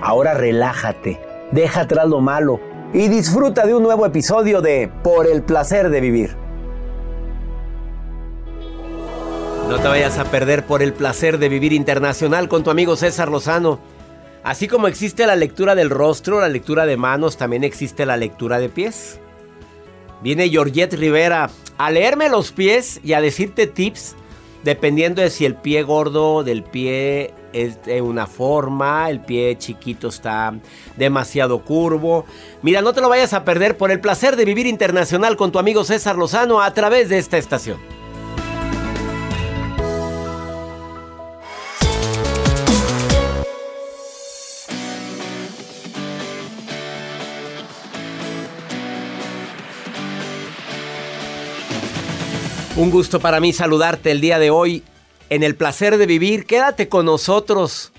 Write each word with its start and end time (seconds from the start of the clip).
Ahora 0.00 0.34
relájate, 0.34 1.20
deja 1.50 1.80
atrás 1.80 2.08
lo 2.08 2.20
malo 2.20 2.60
y 2.92 3.08
disfruta 3.08 3.66
de 3.66 3.74
un 3.74 3.82
nuevo 3.82 4.06
episodio 4.06 4.60
de 4.60 4.90
Por 5.02 5.26
el 5.26 5.42
placer 5.42 5.90
de 5.90 6.00
vivir. 6.00 6.36
No 9.68 9.78
te 9.78 9.88
vayas 9.88 10.18
a 10.18 10.24
perder 10.24 10.64
por 10.64 10.82
el 10.82 10.94
placer 10.94 11.38
de 11.38 11.48
vivir 11.48 11.72
internacional 11.72 12.48
con 12.48 12.64
tu 12.64 12.70
amigo 12.70 12.96
César 12.96 13.28
Lozano. 13.28 13.80
Así 14.42 14.66
como 14.66 14.86
existe 14.86 15.26
la 15.26 15.36
lectura 15.36 15.74
del 15.74 15.90
rostro, 15.90 16.40
la 16.40 16.48
lectura 16.48 16.86
de 16.86 16.96
manos, 16.96 17.36
también 17.36 17.64
existe 17.64 18.06
la 18.06 18.16
lectura 18.16 18.60
de 18.60 18.70
pies. 18.70 19.20
Viene 20.22 20.48
Georgette 20.48 20.94
Rivera 20.94 21.50
a 21.76 21.90
leerme 21.90 22.30
los 22.30 22.52
pies 22.52 23.00
y 23.04 23.12
a 23.12 23.20
decirte 23.20 23.66
tips 23.66 24.16
dependiendo 24.64 25.22
de 25.22 25.30
si 25.30 25.44
el 25.44 25.54
pie 25.54 25.82
gordo 25.82 26.44
del 26.44 26.62
pie 26.62 27.34
es 27.52 27.84
de 27.84 28.02
una 28.02 28.26
forma, 28.26 29.08
el 29.10 29.20
pie 29.20 29.56
chiquito 29.58 30.08
está 30.08 30.54
demasiado 30.96 31.64
curvo. 31.64 32.24
Mira, 32.62 32.82
no 32.82 32.92
te 32.92 33.00
lo 33.00 33.08
vayas 33.08 33.32
a 33.32 33.44
perder 33.44 33.76
por 33.76 33.90
el 33.90 34.00
placer 34.00 34.36
de 34.36 34.44
vivir 34.44 34.66
internacional 34.66 35.36
con 35.36 35.52
tu 35.52 35.58
amigo 35.58 35.84
César 35.84 36.16
Lozano 36.16 36.60
a 36.60 36.72
través 36.74 37.08
de 37.08 37.18
esta 37.18 37.38
estación. 37.38 37.78
Un 52.78 52.92
gusto 52.92 53.18
para 53.18 53.40
mí 53.40 53.52
saludarte 53.52 54.12
el 54.12 54.20
día 54.20 54.38
de 54.38 54.50
hoy 54.50 54.84
en 55.30 55.42
el 55.42 55.54
placer 55.54 55.98
de 55.98 56.06
vivir. 56.06 56.46
Quédate 56.46 56.88
con 56.88 57.06
nosotros. 57.06 57.92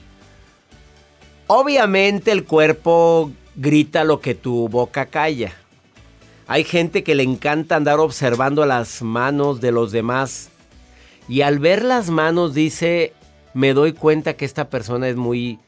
Obviamente 1.47 2.31
el 2.31 2.45
cuerpo 2.45 3.31
grita 3.55 4.03
lo 4.03 4.21
que 4.21 4.35
tu 4.35 4.69
boca 4.69 5.07
calla. 5.07 5.53
Hay 6.47 6.63
gente 6.63 7.03
que 7.03 7.15
le 7.15 7.23
encanta 7.23 7.75
andar 7.75 7.99
observando 7.99 8.65
las 8.65 9.01
manos 9.01 9.61
de 9.61 9.71
los 9.71 9.91
demás 9.91 10.49
y 11.27 11.41
al 11.41 11.59
ver 11.59 11.83
las 11.83 12.09
manos 12.09 12.55
dice, 12.55 13.13
me 13.53 13.73
doy 13.73 13.93
cuenta 13.93 14.35
que 14.35 14.45
esta 14.45 14.69
persona 14.69 15.07
es 15.07 15.15
muy 15.15 15.59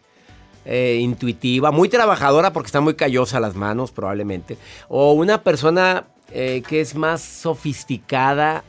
eh, 0.66 0.98
intuitiva, 1.00 1.72
muy 1.72 1.88
trabajadora 1.88 2.52
porque 2.52 2.68
está 2.68 2.82
muy 2.82 2.96
callosa 2.96 3.40
las 3.40 3.56
manos 3.56 3.92
probablemente. 3.92 4.58
O 4.90 5.14
una 5.14 5.44
persona 5.44 6.08
eh, 6.32 6.64
que 6.68 6.82
es 6.82 6.96
más 6.96 7.22
sofisticada, 7.22 8.64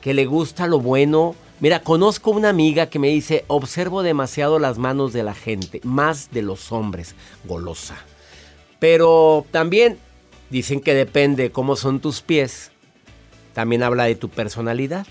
que 0.00 0.14
le 0.14 0.24
gusta 0.24 0.66
lo 0.66 0.80
bueno. 0.80 1.34
Mira, 1.60 1.82
conozco 1.82 2.30
una 2.30 2.48
amiga 2.48 2.86
que 2.86 2.98
me 2.98 3.08
dice, 3.08 3.44
observo 3.46 4.02
demasiado 4.02 4.58
las 4.58 4.78
manos 4.78 5.12
de 5.12 5.22
la 5.22 5.34
gente, 5.34 5.82
más 5.84 6.30
de 6.30 6.40
los 6.40 6.72
hombres, 6.72 7.14
golosa. 7.44 7.98
Pero 8.78 9.44
también 9.50 9.98
dicen 10.48 10.80
que 10.80 10.94
depende 10.94 11.52
cómo 11.52 11.76
son 11.76 12.00
tus 12.00 12.22
pies. 12.22 12.72
También 13.52 13.82
habla 13.82 14.04
de 14.04 14.14
tu 14.14 14.30
personalidad. 14.30 15.06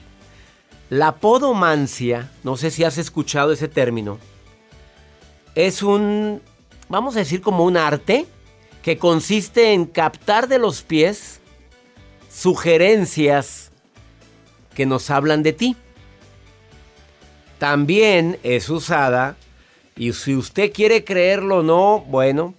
La 0.90 1.18
podomancia, 1.18 2.32
no 2.44 2.58
sé 2.58 2.72
si 2.72 2.84
has 2.84 2.98
escuchado 2.98 3.52
ese 3.52 3.68
término, 3.68 4.18
es 5.54 5.84
un, 5.84 6.42
vamos 6.88 7.16
a 7.16 7.20
decir 7.20 7.42
como 7.42 7.64
un 7.64 7.78
arte 7.78 8.26
que 8.82 8.98
consiste 8.98 9.74
en 9.74 9.86
captar 9.86 10.48
de 10.48 10.58
los 10.58 10.82
pies 10.82 11.42
sugerencias 12.32 13.72
que 14.74 14.88
nos 14.88 15.12
hablan 15.12 15.44
de 15.44 15.54
ti. 15.54 15.76
También 17.60 18.40
es 18.42 18.70
usada, 18.70 19.36
y 19.96 20.14
si 20.14 20.34
usted 20.36 20.72
quiere 20.72 21.04
creerlo 21.04 21.58
o 21.58 21.64
no, 21.64 22.00
bueno, 22.08 22.56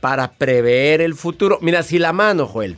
para 0.00 0.32
prever 0.32 1.00
el 1.00 1.14
futuro. 1.14 1.58
Mira, 1.62 1.82
si 1.82 1.98
la 1.98 2.12
mano, 2.12 2.46
Joel, 2.46 2.76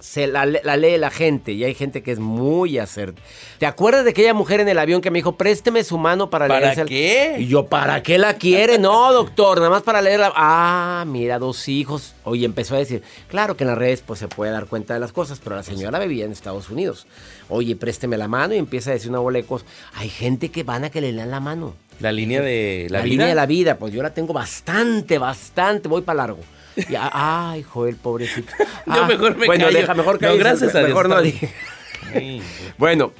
se 0.00 0.26
la, 0.26 0.46
la 0.46 0.76
lee 0.76 0.96
la 0.98 1.10
gente 1.10 1.52
y 1.52 1.64
hay 1.64 1.74
gente 1.74 2.02
que 2.02 2.12
es 2.12 2.18
muy 2.18 2.78
acertada. 2.78 3.26
¿Te 3.58 3.66
acuerdas 3.66 4.04
de 4.04 4.10
aquella 4.10 4.34
mujer 4.34 4.60
en 4.60 4.68
el 4.68 4.78
avión 4.78 5.00
que 5.00 5.10
me 5.10 5.18
dijo, 5.18 5.32
présteme 5.36 5.82
su 5.84 5.98
mano 5.98 6.30
para 6.30 6.46
¿Para 6.46 6.60
leerse 6.60 6.82
el-" 6.82 6.88
qué? 6.88 7.36
Y 7.38 7.46
yo, 7.46 7.66
¿para 7.66 8.02
qué 8.02 8.18
la 8.18 8.34
quiere? 8.34 8.78
No, 8.78 9.12
doctor, 9.12 9.58
nada 9.58 9.70
más 9.70 9.82
para 9.82 10.00
leerla. 10.00 10.32
Ah, 10.36 11.04
mira, 11.06 11.38
dos 11.38 11.68
hijos. 11.68 12.14
Oye, 12.24 12.44
empezó 12.44 12.74
a 12.74 12.78
decir, 12.78 13.02
claro 13.28 13.56
que 13.56 13.64
en 13.64 13.68
las 13.68 13.78
redes 13.78 14.02
pues 14.06 14.20
se 14.20 14.28
puede 14.28 14.52
dar 14.52 14.66
cuenta 14.66 14.94
de 14.94 15.00
las 15.00 15.12
cosas, 15.12 15.40
pero 15.42 15.56
la 15.56 15.62
señora 15.62 15.98
vivía 15.98 16.24
en 16.24 16.32
Estados 16.32 16.70
Unidos. 16.70 17.06
Oye, 17.48 17.76
présteme 17.76 18.16
la 18.16 18.28
mano 18.28 18.54
y 18.54 18.58
empieza 18.58 18.90
a 18.90 18.94
decir 18.94 19.10
una 19.10 19.18
bola 19.18 19.38
de 19.38 19.44
cosas. 19.44 19.66
Hay 19.94 20.08
gente 20.08 20.50
que 20.50 20.62
van 20.62 20.84
a 20.84 20.90
que 20.90 21.00
le 21.00 21.12
lean 21.12 21.30
la 21.30 21.40
mano. 21.40 21.74
La 22.00 22.12
línea 22.12 22.40
de 22.42 22.86
la, 22.90 22.98
La, 22.98 23.04
vida. 23.04 23.10
línea 23.12 23.26
de 23.26 23.34
la 23.34 23.46
vida, 23.46 23.76
pues 23.78 23.92
yo 23.92 24.02
la 24.02 24.14
tengo 24.14 24.32
bastante, 24.32 25.18
bastante, 25.18 25.88
voy 25.88 26.02
para 26.02 26.18
largo. 26.18 26.40
Y, 26.76 26.94
ah, 26.94 27.50
ay, 27.50 27.62
Joel, 27.64 27.96
pobrecito. 27.96 28.52
Yo 28.86 29.04
mejor 29.06 29.36
me 29.36 29.46
Bueno, 29.46 29.64
callo. 29.64 29.78
deja, 29.78 29.94
mejor 29.94 30.14
No, 30.14 30.20
cállese, 30.20 30.38
gracias 30.44 30.74
a 30.76 30.78
Dios, 30.78 30.90
Mejor 30.90 31.08
no. 31.08 31.20
Sí. 31.22 32.40
Bueno, 32.78 33.12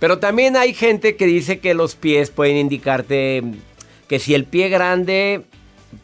pero 0.00 0.18
también 0.18 0.56
hay 0.56 0.74
gente 0.74 1.14
que 1.14 1.24
dice 1.26 1.60
que 1.60 1.74
los 1.74 1.94
pies 1.94 2.30
pueden 2.30 2.56
indicarte 2.56 3.42
que 4.08 4.18
si 4.18 4.34
el 4.34 4.44
pie 4.46 4.68
grande 4.68 5.42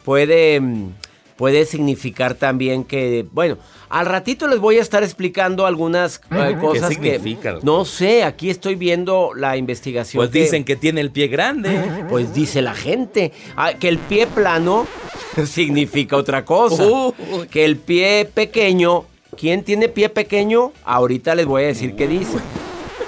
puede, 0.05 0.61
mm, 0.61 0.93
puede 1.41 1.65
significar 1.65 2.35
también 2.35 2.83
que, 2.83 3.25
bueno, 3.31 3.57
al 3.89 4.05
ratito 4.05 4.47
les 4.47 4.59
voy 4.59 4.77
a 4.77 4.81
estar 4.81 5.01
explicando 5.01 5.65
algunas 5.65 6.21
eh, 6.29 6.55
cosas 6.61 6.89
significa, 6.89 7.41
que 7.41 7.49
doctor? 7.53 7.63
no 7.65 7.83
sé, 7.83 8.23
aquí 8.23 8.51
estoy 8.51 8.75
viendo 8.75 9.31
la 9.35 9.57
investigación. 9.57 10.21
Pues 10.21 10.31
dicen 10.31 10.63
que 10.63 10.75
tiene 10.75 11.01
el 11.01 11.09
pie 11.09 11.29
grande. 11.29 12.05
pues 12.09 12.35
dice 12.35 12.61
la 12.61 12.75
gente 12.75 13.31
ah, 13.55 13.73
que 13.73 13.89
el 13.89 13.97
pie 13.97 14.27
plano 14.27 14.85
significa 15.47 16.15
otra 16.15 16.45
cosa. 16.45 16.85
Uh. 16.85 17.11
Que 17.49 17.65
el 17.65 17.77
pie 17.77 18.29
pequeño, 18.31 19.05
¿quién 19.35 19.63
tiene 19.63 19.89
pie 19.89 20.09
pequeño? 20.09 20.73
Ahorita 20.85 21.33
les 21.33 21.47
voy 21.47 21.63
a 21.63 21.65
decir 21.65 21.95
qué 21.95 22.07
dice. 22.07 22.37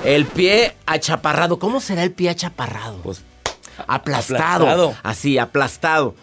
El 0.03 0.25
pie 0.25 0.73
achaparrado, 0.87 1.59
¿cómo 1.59 1.79
será 1.79 2.01
el 2.01 2.11
pie 2.11 2.31
achaparrado? 2.31 2.97
Pues 3.03 3.21
aplastado, 3.85 4.63
aplastado. 4.63 4.95
así, 5.03 5.37
aplastado. 5.37 6.15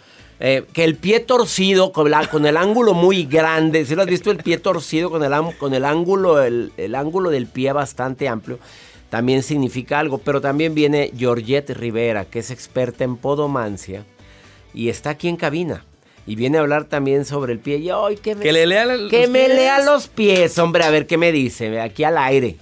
Eh, 0.42 0.64
que 0.72 0.84
el 0.84 0.96
pie 0.96 1.20
torcido, 1.20 1.92
con, 1.92 2.10
la- 2.10 2.26
con 2.28 2.46
el 2.46 2.56
ángulo 2.56 2.94
muy 2.94 3.24
grande, 3.24 3.84
si 3.84 3.94
lo 3.94 4.00
has 4.02 4.08
visto 4.08 4.30
el 4.30 4.38
pie 4.38 4.56
torcido 4.56 5.10
con 5.10 5.22
el, 5.22 5.32
con 5.58 5.74
el 5.74 5.84
ángulo, 5.84 6.42
el, 6.42 6.72
el 6.78 6.94
ángulo 6.94 7.28
del 7.28 7.46
pie 7.46 7.72
bastante 7.72 8.26
amplio, 8.26 8.58
también 9.10 9.42
significa 9.42 9.98
algo. 9.98 10.16
Pero 10.18 10.40
también 10.40 10.74
viene 10.74 11.12
Georgette 11.14 11.70
Rivera, 11.76 12.24
que 12.24 12.38
es 12.38 12.50
experta 12.50 13.04
en 13.04 13.16
podomancia, 13.18 14.04
y 14.72 14.88
está 14.88 15.10
aquí 15.10 15.28
en 15.28 15.36
cabina. 15.36 15.84
Y 16.26 16.36
viene 16.36 16.58
a 16.58 16.60
hablar 16.62 16.84
también 16.84 17.24
sobre 17.26 17.52
el 17.52 17.58
pie. 17.58 17.78
Y, 17.78 17.90
ay, 17.90 18.16
que 18.16 18.34
me, 18.34 18.42
Que 18.42 18.52
le 18.52 18.66
lea 18.66 18.86
que 19.10 19.26
me 19.26 19.48
lea 19.48 19.82
los 19.84 20.06
pies, 20.08 20.56
hombre, 20.58 20.84
a 20.84 20.90
ver 20.90 21.06
qué 21.06 21.18
me 21.18 21.32
dice. 21.32 21.80
Aquí 21.80 22.02
al 22.04 22.16
aire. 22.16 22.56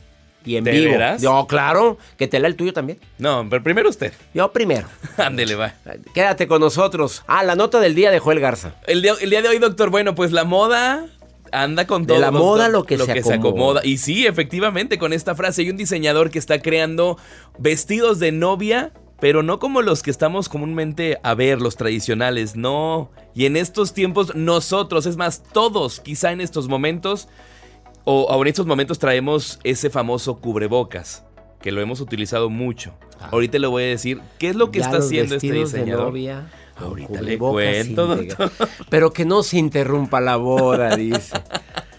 Y 0.49 0.57
en 0.57 0.65
¿De 0.65 0.71
vivo. 0.73 0.93
veras? 0.93 1.21
Yo, 1.21 1.47
claro, 1.47 1.99
que 2.17 2.27
te 2.27 2.39
lea 2.41 2.49
el 2.49 2.57
tuyo 2.57 2.73
también. 2.73 2.99
No, 3.19 3.47
pero 3.51 3.63
primero 3.63 3.89
usted. 3.91 4.13
Yo 4.33 4.51
primero. 4.53 4.89
Ándele, 5.19 5.55
va. 5.55 5.75
Quédate 6.15 6.49
con 6.49 6.61
nosotros. 6.61 7.23
Ah, 7.27 7.45
la 7.45 7.55
nota 7.55 7.81
del 7.81 7.95
día 7.95 8.11
de 8.11 8.19
Joel 8.19 8.41
Garza. 8.41 8.75
El 8.87 9.03
día, 9.03 9.13
el 9.21 9.29
día 9.29 9.43
de 9.43 9.49
hoy, 9.49 9.59
doctor, 9.59 9.91
bueno, 9.91 10.15
pues 10.15 10.33
la 10.33 10.45
moda 10.45 11.05
anda 11.53 11.87
con 11.87 12.03
De 12.03 12.09
todo. 12.09 12.19
la 12.21 12.27
doctor, 12.31 12.43
moda 12.43 12.69
lo 12.69 12.85
que 12.85 12.97
se 12.99 13.35
acomoda. 13.35 13.83
Y 13.85 13.99
sí, 13.99 14.27
efectivamente, 14.27 14.99
con 14.99 15.13
esta 15.13 15.35
frase 15.35 15.63
hay 15.63 15.71
un 15.71 15.77
diseñador 15.77 16.31
que 16.31 16.39
está 16.39 16.61
creando 16.61 17.19
vestidos 17.59 18.19
de 18.19 18.33
novia, 18.33 18.93
pero 19.21 19.43
no 19.43 19.59
como 19.59 19.83
los 19.83 20.03
que 20.03 20.11
estamos 20.11 20.49
comúnmente 20.49 21.19
a 21.23 21.35
ver, 21.35 21.61
los 21.61 21.77
tradicionales, 21.77 22.57
no. 22.57 23.11
Y 23.35 23.47
en 23.47 23.57
estos 23.57 23.93
tiempos, 23.93 24.35
nosotros, 24.35 25.07
es 25.07 25.17
más, 25.17 25.43
todos, 25.53 26.01
quizá 26.01 26.33
en 26.33 26.41
estos 26.41 26.69
momentos, 26.69 27.29
o, 28.11 28.41
en 28.41 28.49
estos 28.49 28.65
momentos 28.65 28.99
traemos 28.99 29.59
ese 29.65 29.91
famoso 29.91 30.39
cubrebocas, 30.39 31.25
que 31.61 31.71
lo 31.71 31.83
hemos 31.83 32.01
utilizado 32.01 32.49
mucho. 32.49 32.95
Ahorita 33.21 33.59
le 33.59 33.67
voy 33.67 33.83
a 33.83 33.87
decir 33.89 34.23
qué 34.39 34.49
es 34.49 34.57
lo 34.57 34.71
que 34.71 34.79
Ah. 34.79 34.83
Ya 34.83 34.87
está 34.87 34.99
haciendo 35.05 35.35
este 35.35 35.47
vestidos 35.49 35.73
de 35.73 35.79
diseñador. 35.81 36.07
novia, 36.07 36.51
Ahorita 36.79 37.21
le 37.21 37.37
cuento, 37.37 38.19
Pero 38.89 39.13
que 39.13 39.27
no 39.27 39.43
se 39.43 39.59
interrumpa 39.59 40.23
la 40.23 40.37
boda, 40.37 40.97
dice. 40.97 41.37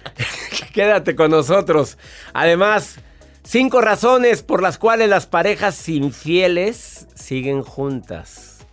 Quédate 0.73 1.15
con 1.15 1.29
nosotros. 1.29 1.99
Además, 2.33 2.95
cinco 3.43 3.79
razones 3.81 4.41
por 4.41 4.63
las 4.63 4.79
cuales 4.79 5.09
las 5.09 5.27
parejas 5.27 5.87
infieles 5.89 7.07
siguen 7.13 7.61
juntas. 7.61 8.65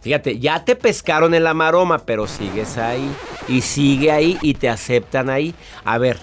Fíjate, 0.00 0.40
ya 0.40 0.64
te 0.64 0.74
pescaron 0.74 1.34
en 1.34 1.44
la 1.44 1.54
maroma, 1.54 2.00
pero 2.00 2.26
sigues 2.26 2.78
ahí. 2.78 3.08
Y 3.46 3.60
sigue 3.60 4.10
ahí 4.10 4.38
y 4.42 4.54
te 4.54 4.68
aceptan 4.68 5.30
ahí. 5.30 5.54
A 5.84 5.98
ver, 5.98 6.18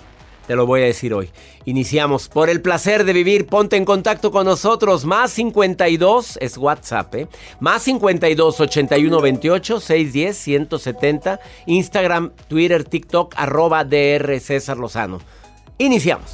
te 0.50 0.56
lo 0.56 0.66
voy 0.66 0.81
a 0.81 0.86
decir 0.86 1.13
hoy. 1.13 1.30
Iniciamos. 1.66 2.28
Por 2.28 2.50
el 2.50 2.60
placer 2.60 3.04
de 3.04 3.13
vivir, 3.13 3.46
ponte 3.46 3.75
en 3.75 3.86
contacto 3.86 4.31
con 4.31 4.48
nosotros. 4.48 5.06
Más 5.06 5.30
52 5.34 6.40
es 6.42 6.57
WhatsApp, 6.57 7.13
¿eh? 7.13 7.28
Más 7.60 7.84
52 7.84 8.60
81 8.60 9.22
28 9.22 9.80
610 9.80 10.36
170. 10.36 11.40
Instagram, 11.68 12.31
Twitter, 12.48 12.84
TikTok, 12.84 13.36
arroba 13.38 13.84
DR 13.84 14.40
César 14.40 14.78
Lozano. 14.78 15.19
Iniciamos. 15.78 16.34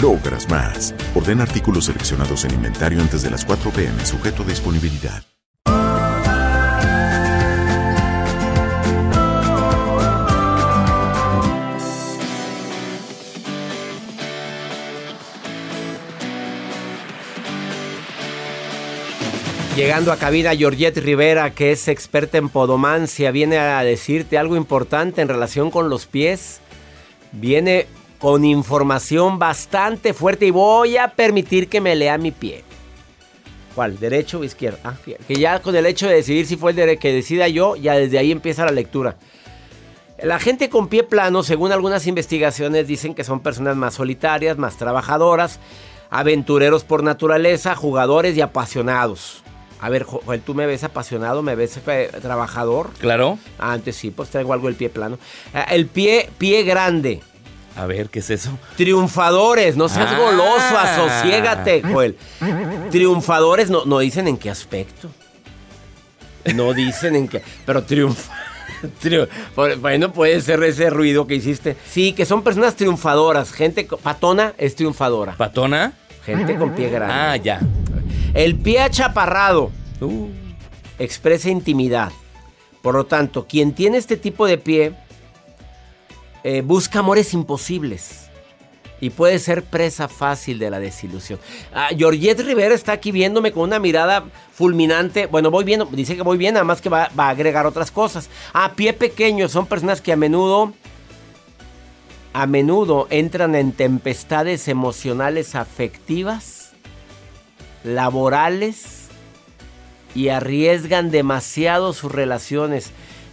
logras 0.00 0.48
más. 0.48 0.94
Orden 1.14 1.40
artículos 1.40 1.86
seleccionados 1.86 2.44
en 2.44 2.54
inventario 2.54 3.00
antes 3.00 3.22
de 3.22 3.30
las 3.30 3.44
4 3.44 3.70
pm, 3.70 4.04
sujeto 4.04 4.42
a 4.42 4.46
disponibilidad. 4.46 5.22
Llegando 19.80 20.12
a 20.12 20.18
cabina 20.18 20.54
Georgette 20.54 20.98
Rivera, 20.98 21.54
que 21.54 21.72
es 21.72 21.88
experta 21.88 22.36
en 22.36 22.50
podomancia, 22.50 23.30
viene 23.30 23.58
a 23.58 23.82
decirte 23.82 24.36
algo 24.36 24.56
importante 24.56 25.22
en 25.22 25.28
relación 25.28 25.70
con 25.70 25.88
los 25.88 26.04
pies. 26.04 26.60
Viene 27.32 27.86
con 28.20 28.44
información 28.44 29.38
bastante 29.38 30.12
fuerte 30.14 30.46
y 30.46 30.50
voy 30.50 30.96
a 30.98 31.08
permitir 31.08 31.68
que 31.68 31.80
me 31.80 31.96
lea 31.96 32.18
mi 32.18 32.30
pie. 32.30 32.62
¿Cuál? 33.74 33.98
¿Derecho 33.98 34.40
o 34.40 34.44
izquierda? 34.44 34.78
Ah, 34.84 34.94
que 35.26 35.34
ya 35.36 35.60
con 35.62 35.74
el 35.74 35.86
hecho 35.86 36.06
de 36.06 36.14
decidir 36.16 36.46
si 36.46 36.56
fue 36.56 36.72
el 36.72 36.76
derecho 36.76 37.00
que 37.00 37.12
decida 37.12 37.48
yo, 37.48 37.76
ya 37.76 37.94
desde 37.94 38.18
ahí 38.18 38.30
empieza 38.30 38.64
la 38.64 38.72
lectura. 38.72 39.16
La 40.22 40.38
gente 40.38 40.68
con 40.68 40.88
pie 40.88 41.02
plano, 41.02 41.42
según 41.42 41.72
algunas 41.72 42.06
investigaciones, 42.06 42.86
dicen 42.86 43.14
que 43.14 43.24
son 43.24 43.40
personas 43.40 43.76
más 43.76 43.94
solitarias, 43.94 44.58
más 44.58 44.76
trabajadoras, 44.76 45.60
aventureros 46.10 46.84
por 46.84 47.02
naturaleza, 47.02 47.74
jugadores 47.74 48.36
y 48.36 48.42
apasionados. 48.42 49.42
A 49.80 49.88
ver, 49.88 50.02
Jo- 50.02 50.20
Joel, 50.26 50.42
¿tú 50.42 50.52
me 50.54 50.66
ves 50.66 50.84
apasionado? 50.84 51.40
¿Me 51.42 51.54
ves 51.54 51.80
eh, 51.86 52.10
trabajador? 52.20 52.90
Claro. 52.98 53.38
Ah, 53.58 53.72
antes 53.72 53.96
sí, 53.96 54.10
pues 54.10 54.28
traigo 54.28 54.52
algo 54.52 54.68
el 54.68 54.74
pie 54.74 54.90
plano. 54.90 55.18
Ah, 55.54 55.62
El 55.70 55.86
pie, 55.86 56.28
pie 56.36 56.64
grande. 56.64 57.22
A 57.76 57.86
ver, 57.86 58.08
¿qué 58.10 58.18
es 58.18 58.30
eso? 58.30 58.50
Triunfadores, 58.76 59.76
no 59.76 59.88
seas 59.88 60.10
Ah. 60.12 60.18
goloso, 60.18 60.78
asociégate, 60.78 61.82
Joel. 61.92 62.16
Triunfadores 62.90 63.70
no, 63.70 63.84
no 63.84 63.98
dicen 64.00 64.28
en 64.28 64.36
qué 64.36 64.50
aspecto. 64.50 65.08
No 66.54 66.72
dicen 66.74 67.16
en 67.16 67.28
qué. 67.28 67.42
Pero 67.66 67.82
triunfa. 67.84 68.32
Bueno, 69.80 70.10
puede 70.12 70.40
ser 70.40 70.62
ese 70.62 70.88
ruido 70.88 71.26
que 71.26 71.34
hiciste. 71.34 71.76
Sí, 71.86 72.14
que 72.14 72.24
son 72.24 72.42
personas 72.42 72.76
triunfadoras. 72.76 73.52
Gente 73.52 73.86
patona 74.02 74.54
es 74.56 74.74
triunfadora. 74.74 75.36
¿Patona? 75.36 75.92
Gente 76.24 76.56
con 76.56 76.74
pie 76.74 76.88
grande. 76.88 77.14
Ah, 77.14 77.36
ya. 77.36 77.60
El 78.34 78.56
pie 78.56 78.80
achaparrado 78.80 79.70
Uh, 80.00 80.28
expresa 80.98 81.50
intimidad. 81.50 82.10
Por 82.80 82.94
lo 82.94 83.04
tanto, 83.04 83.46
quien 83.46 83.74
tiene 83.74 83.98
este 83.98 84.16
tipo 84.16 84.46
de 84.46 84.56
pie 84.56 84.94
eh, 86.42 86.62
busca 86.62 87.00
amores 87.00 87.34
imposibles 87.34 88.30
y 89.00 89.10
puede 89.10 89.38
ser 89.38 89.64
presa 89.64 90.08
fácil 90.08 90.58
de 90.58 90.70
la 90.70 90.78
desilusión. 90.78 91.38
Ah, 91.74 91.88
Georgette 91.96 92.40
Rivera 92.40 92.74
está 92.74 92.92
aquí 92.92 93.10
viéndome 93.10 93.52
con 93.52 93.64
una 93.64 93.78
mirada 93.78 94.24
fulminante. 94.52 95.26
Bueno, 95.26 95.50
voy 95.50 95.64
viendo, 95.64 95.86
dice 95.86 96.16
que 96.16 96.22
voy 96.22 96.38
bien, 96.38 96.54
nada 96.54 96.64
más 96.64 96.80
que 96.80 96.88
va, 96.88 97.10
a 97.16 97.28
agregar 97.28 97.66
otras 97.66 97.90
cosas. 97.90 98.28
Ah, 98.52 98.72
pie 98.76 98.92
pequeño 98.92 99.48
son 99.48 99.66
personas 99.66 100.00
que 100.00 100.12
a 100.12 100.16
menudo, 100.16 100.72
a 102.32 102.46
menudo 102.46 103.06
entran 103.10 103.54
en 103.54 103.72
tempestades 103.72 104.68
emocionales 104.68 105.54
afectivas, 105.54 106.72
laborales 107.82 109.08
y 110.14 110.28
arriesgan 110.28 111.10
demasiado 111.10 111.92
sus 111.94 112.12
relaciones. 112.12 112.90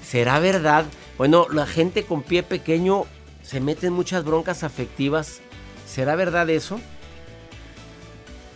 ¿Será 0.07 0.39
verdad? 0.39 0.85
Bueno, 1.17 1.47
la 1.51 1.65
gente 1.65 2.03
con 2.05 2.21
pie 2.21 2.43
pequeño 2.43 3.05
se 3.41 3.59
mete 3.59 3.87
en 3.87 3.93
muchas 3.93 4.23
broncas 4.23 4.63
afectivas. 4.63 5.39
¿Será 5.87 6.15
verdad 6.15 6.49
eso? 6.49 6.79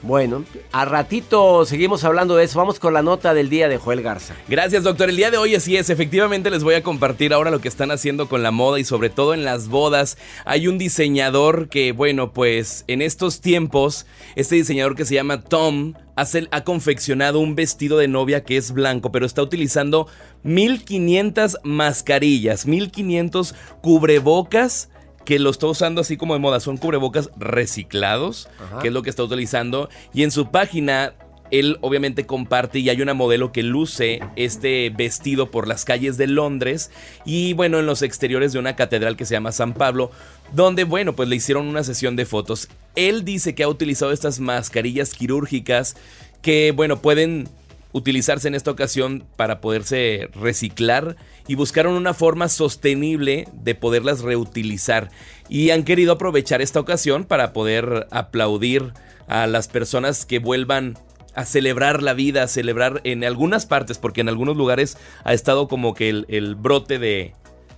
Bueno, 0.03 0.43
a 0.71 0.83
ratito 0.85 1.63
seguimos 1.63 2.03
hablando 2.03 2.35
de 2.35 2.43
eso. 2.45 2.57
Vamos 2.57 2.79
con 2.79 2.91
la 2.93 3.03
nota 3.03 3.35
del 3.35 3.49
día 3.51 3.67
de 3.69 3.77
Joel 3.77 4.01
Garza. 4.01 4.33
Gracias, 4.47 4.83
doctor. 4.83 5.09
El 5.09 5.15
día 5.15 5.29
de 5.29 5.37
hoy 5.37 5.53
así 5.53 5.77
es. 5.77 5.91
Efectivamente 5.91 6.49
les 6.49 6.63
voy 6.63 6.73
a 6.73 6.81
compartir 6.81 7.33
ahora 7.33 7.51
lo 7.51 7.61
que 7.61 7.67
están 7.67 7.91
haciendo 7.91 8.27
con 8.27 8.41
la 8.41 8.49
moda 8.49 8.79
y 8.79 8.83
sobre 8.83 9.11
todo 9.11 9.35
en 9.35 9.45
las 9.45 9.67
bodas. 9.67 10.17
Hay 10.43 10.67
un 10.67 10.79
diseñador 10.79 11.69
que, 11.69 11.91
bueno, 11.91 12.33
pues 12.33 12.83
en 12.87 13.03
estos 13.03 13.41
tiempos, 13.41 14.07
este 14.35 14.55
diseñador 14.55 14.95
que 14.95 15.05
se 15.05 15.13
llama 15.13 15.43
Tom 15.43 15.93
hace- 16.15 16.47
ha 16.49 16.63
confeccionado 16.63 17.39
un 17.39 17.55
vestido 17.55 17.99
de 17.99 18.07
novia 18.07 18.43
que 18.43 18.57
es 18.57 18.71
blanco, 18.71 19.11
pero 19.11 19.27
está 19.27 19.43
utilizando 19.43 20.07
1500 20.41 21.59
mascarillas, 21.63 22.65
1500 22.65 23.53
cubrebocas 23.81 24.89
que 25.25 25.39
lo 25.39 25.49
está 25.49 25.67
usando 25.67 26.01
así 26.01 26.17
como 26.17 26.33
de 26.33 26.39
moda. 26.39 26.59
Son 26.59 26.77
cubrebocas 26.77 27.29
reciclados, 27.37 28.49
Ajá. 28.59 28.79
que 28.79 28.87
es 28.89 28.93
lo 28.93 29.03
que 29.03 29.09
está 29.09 29.23
utilizando. 29.23 29.89
Y 30.13 30.23
en 30.23 30.31
su 30.31 30.51
página, 30.51 31.13
él 31.51 31.77
obviamente 31.81 32.25
comparte 32.25 32.79
y 32.79 32.89
hay 32.89 33.01
una 33.01 33.13
modelo 33.13 33.51
que 33.51 33.61
luce 33.61 34.21
este 34.35 34.89
vestido 34.89 35.51
por 35.51 35.67
las 35.67 35.85
calles 35.85 36.17
de 36.17 36.27
Londres 36.27 36.91
y 37.25 37.53
bueno, 37.53 37.79
en 37.79 37.85
los 37.85 38.01
exteriores 38.01 38.53
de 38.53 38.59
una 38.59 38.75
catedral 38.75 39.17
que 39.17 39.25
se 39.25 39.33
llama 39.33 39.51
San 39.51 39.73
Pablo, 39.73 40.11
donde 40.53 40.85
bueno, 40.85 41.13
pues 41.13 41.27
le 41.27 41.35
hicieron 41.35 41.67
una 41.67 41.83
sesión 41.83 42.15
de 42.15 42.25
fotos. 42.25 42.69
Él 42.95 43.25
dice 43.25 43.53
que 43.53 43.63
ha 43.63 43.67
utilizado 43.67 44.11
estas 44.13 44.39
mascarillas 44.39 45.13
quirúrgicas 45.13 45.95
que 46.41 46.71
bueno, 46.75 47.01
pueden 47.01 47.49
utilizarse 47.91 48.47
en 48.47 48.55
esta 48.55 48.71
ocasión 48.71 49.25
para 49.35 49.59
poderse 49.59 50.29
reciclar 50.33 51.17
y 51.47 51.55
buscaron 51.55 51.93
una 51.93 52.13
forma 52.13 52.49
sostenible 52.49 53.47
de 53.53 53.75
poderlas 53.75 54.21
reutilizar 54.21 55.09
y 55.49 55.71
han 55.71 55.83
querido 55.83 56.13
aprovechar 56.13 56.61
esta 56.61 56.79
ocasión 56.79 57.25
para 57.25 57.53
poder 57.53 58.07
aplaudir 58.11 58.93
a 59.27 59.47
las 59.47 59.67
personas 59.67 60.25
que 60.25 60.39
vuelvan 60.39 60.97
a 61.35 61.45
celebrar 61.45 62.03
la 62.03 62.13
vida, 62.13 62.43
a 62.43 62.47
celebrar 62.47 63.01
en 63.03 63.23
algunas 63.23 63.65
partes, 63.65 63.97
porque 63.97 64.21
en 64.21 64.29
algunos 64.29 64.57
lugares 64.57 64.97
ha 65.23 65.33
estado 65.33 65.67
como 65.67 65.93
que 65.93 66.09
el, 66.09 66.55
brote 66.55 66.99
de, 66.99 67.33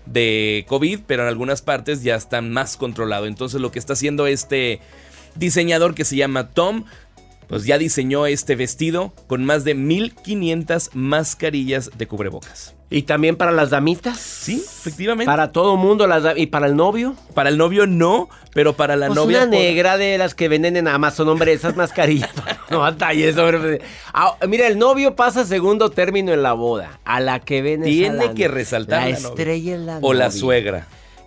de 0.06 0.66
COVID, 0.68 1.02
pero 1.06 1.24
en 1.24 1.30
algunas 1.30 1.62
partes 1.62 2.04
ya 2.04 2.16
está 2.16 2.42
más 2.42 2.78
controlado. 2.78 3.26
Entonces 3.26 3.62
lo 3.62 3.72
que 3.72 3.80
está 3.80 3.94
haciendo 3.94 4.28
este 4.28 4.80
diseñador 5.36 5.96
que 5.96 6.06
se 6.06 6.16
llama 6.16 6.50
Tom, 6.50 6.86
pues 7.48 7.66
ya 7.66 7.78
diseñó 7.78 8.26
este 8.26 8.56
vestido 8.56 9.14
con 9.28 9.46
más 9.46 9.64
de 9.64 9.76
1500 9.76 10.92
mascarillas 10.94 11.92
de 11.98 12.08
cubrebocas. 12.08 12.76
¿Y 12.96 13.02
también 13.04 13.36
para 13.38 13.52
las 13.52 13.72
damitas? 13.72 14.20
Sí, 14.20 14.64
efectivamente. 14.64 15.26
Para 15.26 15.52
todo 15.52 15.78
mundo, 15.78 16.06
las 16.06 16.38
¿y 16.38 16.46
para 16.46 16.68
el 16.68 16.76
novio? 16.76 17.16
Para 17.34 17.50
el 17.50 17.58
novio 17.58 17.88
no, 17.88 18.30
pero 18.54 18.74
para 18.74 18.96
la 18.96 19.08
Pues 19.08 19.16
novia... 19.18 19.38
una 19.40 19.46
por- 19.48 19.56
negra 19.60 19.98
de 19.98 20.18
las 20.20 20.36
que 20.36 20.48
venden 20.48 20.78
en 20.78 20.88
Amazon, 20.88 21.28
hombre, 21.28 21.54
esas 21.54 21.76
mascarillas. 21.76 22.30
no 22.70 22.80
batalles, 22.82 23.36
hombre. 23.38 23.82
Ah, 24.14 24.36
mira, 24.48 24.68
el 24.68 24.78
novio 24.78 25.16
pasa 25.16 25.44
segundo 25.44 25.90
término 25.90 26.32
en 26.34 26.44
la 26.44 26.54
boda. 26.54 27.00
A 27.04 27.20
la 27.20 27.40
que 27.40 27.64
ven 27.64 27.82
es 27.82 27.88
a 27.88 27.90
Tiene 27.90 28.26
la- 28.28 28.34
que 28.36 28.48
resaltar 28.48 29.02
La 29.02 29.10
la 29.10 29.18
estrella 29.18 29.74
es 29.76 29.82
la 29.82 29.98
O 30.02 30.14
la 30.14 30.30
suegra. 30.30 30.86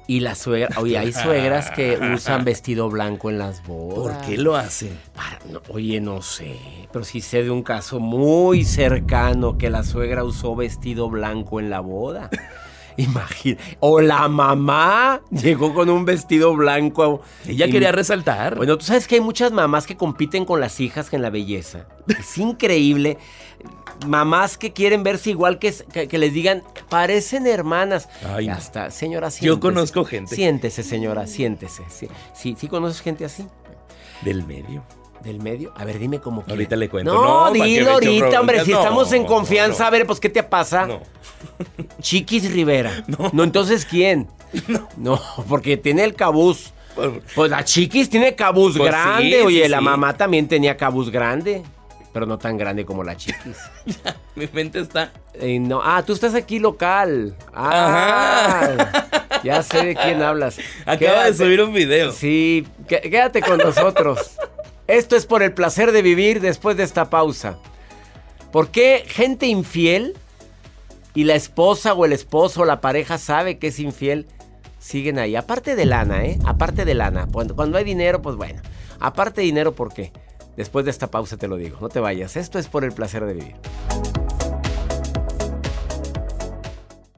Y 0.08 0.20
la 0.20 0.34
suegra. 0.34 0.68
Oye, 0.78 0.96
hay 0.98 1.12
suegras 1.24 1.70
que 1.72 1.98
usan 2.14 2.44
vestido 2.44 2.88
blanco 2.88 3.28
en 3.30 3.38
las 3.38 3.66
bodas. 3.66 3.94
¿Por 4.18 4.26
qué 4.26 4.38
lo 4.38 4.54
hacen? 4.56 4.96
Para- 5.14 5.38
no, 5.50 5.60
oye, 5.68 6.00
no 6.00 6.22
sé. 6.22 6.56
Pero 6.92 7.04
sí 7.04 7.20
sé 7.20 7.42
de 7.42 7.50
un 7.50 7.62
caso 7.62 7.98
muy 8.00 8.64
cercano 8.64 9.58
que 9.58 9.68
la 9.70 9.82
suegra 9.82 10.22
usó 10.24 10.54
vestido 10.54 11.10
blanco 11.10 11.58
en 11.60 11.70
la 11.70 11.80
boda. 11.80 12.30
Imagina. 12.98 13.58
O 13.80 14.00
la 14.00 14.26
mamá 14.28 15.20
llegó 15.30 15.74
con 15.74 15.90
un 15.90 16.06
vestido 16.06 16.54
blanco. 16.56 17.20
Ella 17.46 17.66
Y- 17.66 17.70
quería 17.70 17.92
resaltar. 17.92 18.56
Bueno, 18.56 18.78
tú 18.78 18.86
sabes 18.86 19.06
que 19.06 19.16
hay 19.16 19.20
muchas 19.20 19.52
mamás 19.52 19.86
que 19.86 19.96
compiten 19.96 20.46
con 20.46 20.60
las 20.60 20.80
hijas 20.80 21.12
en 21.12 21.20
la 21.20 21.28
belleza. 21.28 21.86
Es 22.08 22.38
increíble. 22.38 23.18
Mamás 24.06 24.58
que 24.58 24.72
quieren 24.72 25.02
verse 25.02 25.30
igual 25.30 25.58
que, 25.58 25.72
que, 25.92 26.08
que 26.08 26.18
les 26.18 26.32
digan, 26.32 26.62
parecen 26.88 27.46
hermanas. 27.46 28.08
Ay, 28.34 28.48
no. 28.48 28.54
está, 28.56 28.90
señora, 28.90 29.30
siéntese. 29.30 29.46
Yo 29.46 29.60
conozco 29.60 30.04
gente. 30.04 30.34
Siéntese, 30.34 30.82
señora, 30.82 31.26
siéntese. 31.26 31.82
Sí, 31.88 32.08
sí, 32.34 32.56
sí 32.58 32.68
conoces 32.68 33.00
gente 33.00 33.24
así. 33.24 33.46
Del 34.22 34.44
medio. 34.44 34.82
¿Del 35.24 35.40
medio? 35.40 35.72
A 35.76 35.84
ver, 35.84 35.98
dime 35.98 36.20
cómo 36.20 36.44
que. 36.44 36.50
Ahorita 36.52 36.76
le 36.76 36.88
cuento. 36.88 37.12
No, 37.12 37.22
No, 37.22 37.40
¿para 37.44 37.52
qué 37.54 37.58
me 37.58 37.66
dilo 37.66 37.92
ahorita, 37.92 38.40
hombre. 38.40 38.64
Si 38.64 38.70
No, 38.70 38.78
estamos 38.78 39.12
en 39.12 39.24
confianza, 39.24 39.84
no. 39.84 39.86
a 39.88 39.90
ver, 39.90 40.06
pues, 40.06 40.20
¿qué 40.20 40.28
te 40.28 40.42
pasa? 40.42 40.86
No. 40.86 41.00
Chiquis 42.00 42.52
Rivera. 42.52 43.04
No. 43.32 43.42
entonces, 43.44 43.84
¿quién? 43.86 44.28
No. 44.96 45.20
porque 45.48 45.76
tiene 45.76 46.04
el 46.04 46.14
cabuz. 46.14 46.72
Pues 47.34 47.50
la 47.50 47.62
Chiquis 47.64 48.08
tiene 48.08 48.34
cabuz 48.34 48.76
Pues 48.78 48.90
grande. 48.90 49.28
sí, 49.40 49.44
Oye, 49.44 49.62
sí, 49.64 49.68
la 49.68 49.80
mamá 49.82 50.16
también 50.16 50.48
tenía 50.48 50.76
cabuz 50.76 51.10
grande. 51.10 51.62
Pero 52.16 52.24
no 52.24 52.38
tan 52.38 52.56
grande 52.56 52.86
como 52.86 53.04
la 53.04 53.14
Chiquis. 53.14 53.58
Mi 54.36 54.48
mente 54.50 54.80
está. 54.80 55.12
Eh, 55.34 55.58
no. 55.60 55.82
Ah, 55.84 56.02
tú 56.02 56.14
estás 56.14 56.34
aquí 56.34 56.58
local. 56.58 57.36
Ah, 57.52 58.70
ya 59.44 59.62
sé 59.62 59.84
de 59.84 59.94
quién 59.94 60.22
hablas. 60.22 60.56
Acaba 60.86 60.96
Quédate- 60.98 61.32
de 61.32 61.34
subir 61.36 61.60
un 61.60 61.74
video. 61.74 62.12
Sí, 62.12 62.66
qué- 62.88 63.02
quédate 63.02 63.42
con 63.42 63.58
nosotros. 63.58 64.30
Esto 64.86 65.14
es 65.14 65.26
por 65.26 65.42
el 65.42 65.52
placer 65.52 65.92
de 65.92 66.00
vivir 66.00 66.40
después 66.40 66.78
de 66.78 66.84
esta 66.84 67.10
pausa. 67.10 67.58
¿Por 68.50 68.68
qué 68.68 69.04
gente 69.06 69.44
infiel 69.44 70.14
y 71.12 71.24
la 71.24 71.34
esposa 71.34 71.92
o 71.92 72.06
el 72.06 72.14
esposo 72.14 72.62
o 72.62 72.64
la 72.64 72.80
pareja 72.80 73.18
sabe 73.18 73.58
que 73.58 73.66
es 73.66 73.78
infiel? 73.78 74.26
Siguen 74.78 75.18
ahí. 75.18 75.36
Aparte 75.36 75.76
de 75.76 75.84
lana, 75.84 76.24
¿eh? 76.24 76.38
Aparte 76.46 76.86
de 76.86 76.94
lana. 76.94 77.28
Cuando, 77.30 77.54
cuando 77.54 77.76
hay 77.76 77.84
dinero, 77.84 78.22
pues 78.22 78.36
bueno. 78.36 78.62
Aparte 79.00 79.42
de 79.42 79.46
dinero, 79.48 79.74
¿por 79.74 79.92
qué? 79.92 80.12
Después 80.56 80.84
de 80.84 80.90
esta 80.90 81.10
pausa 81.10 81.36
te 81.36 81.48
lo 81.48 81.56
digo. 81.56 81.78
No 81.80 81.88
te 81.88 82.00
vayas. 82.00 82.36
Esto 82.36 82.58
es 82.58 82.68
por 82.68 82.84
el 82.84 82.92
placer 82.92 83.24
de 83.24 83.34
vivir. 83.34 84.25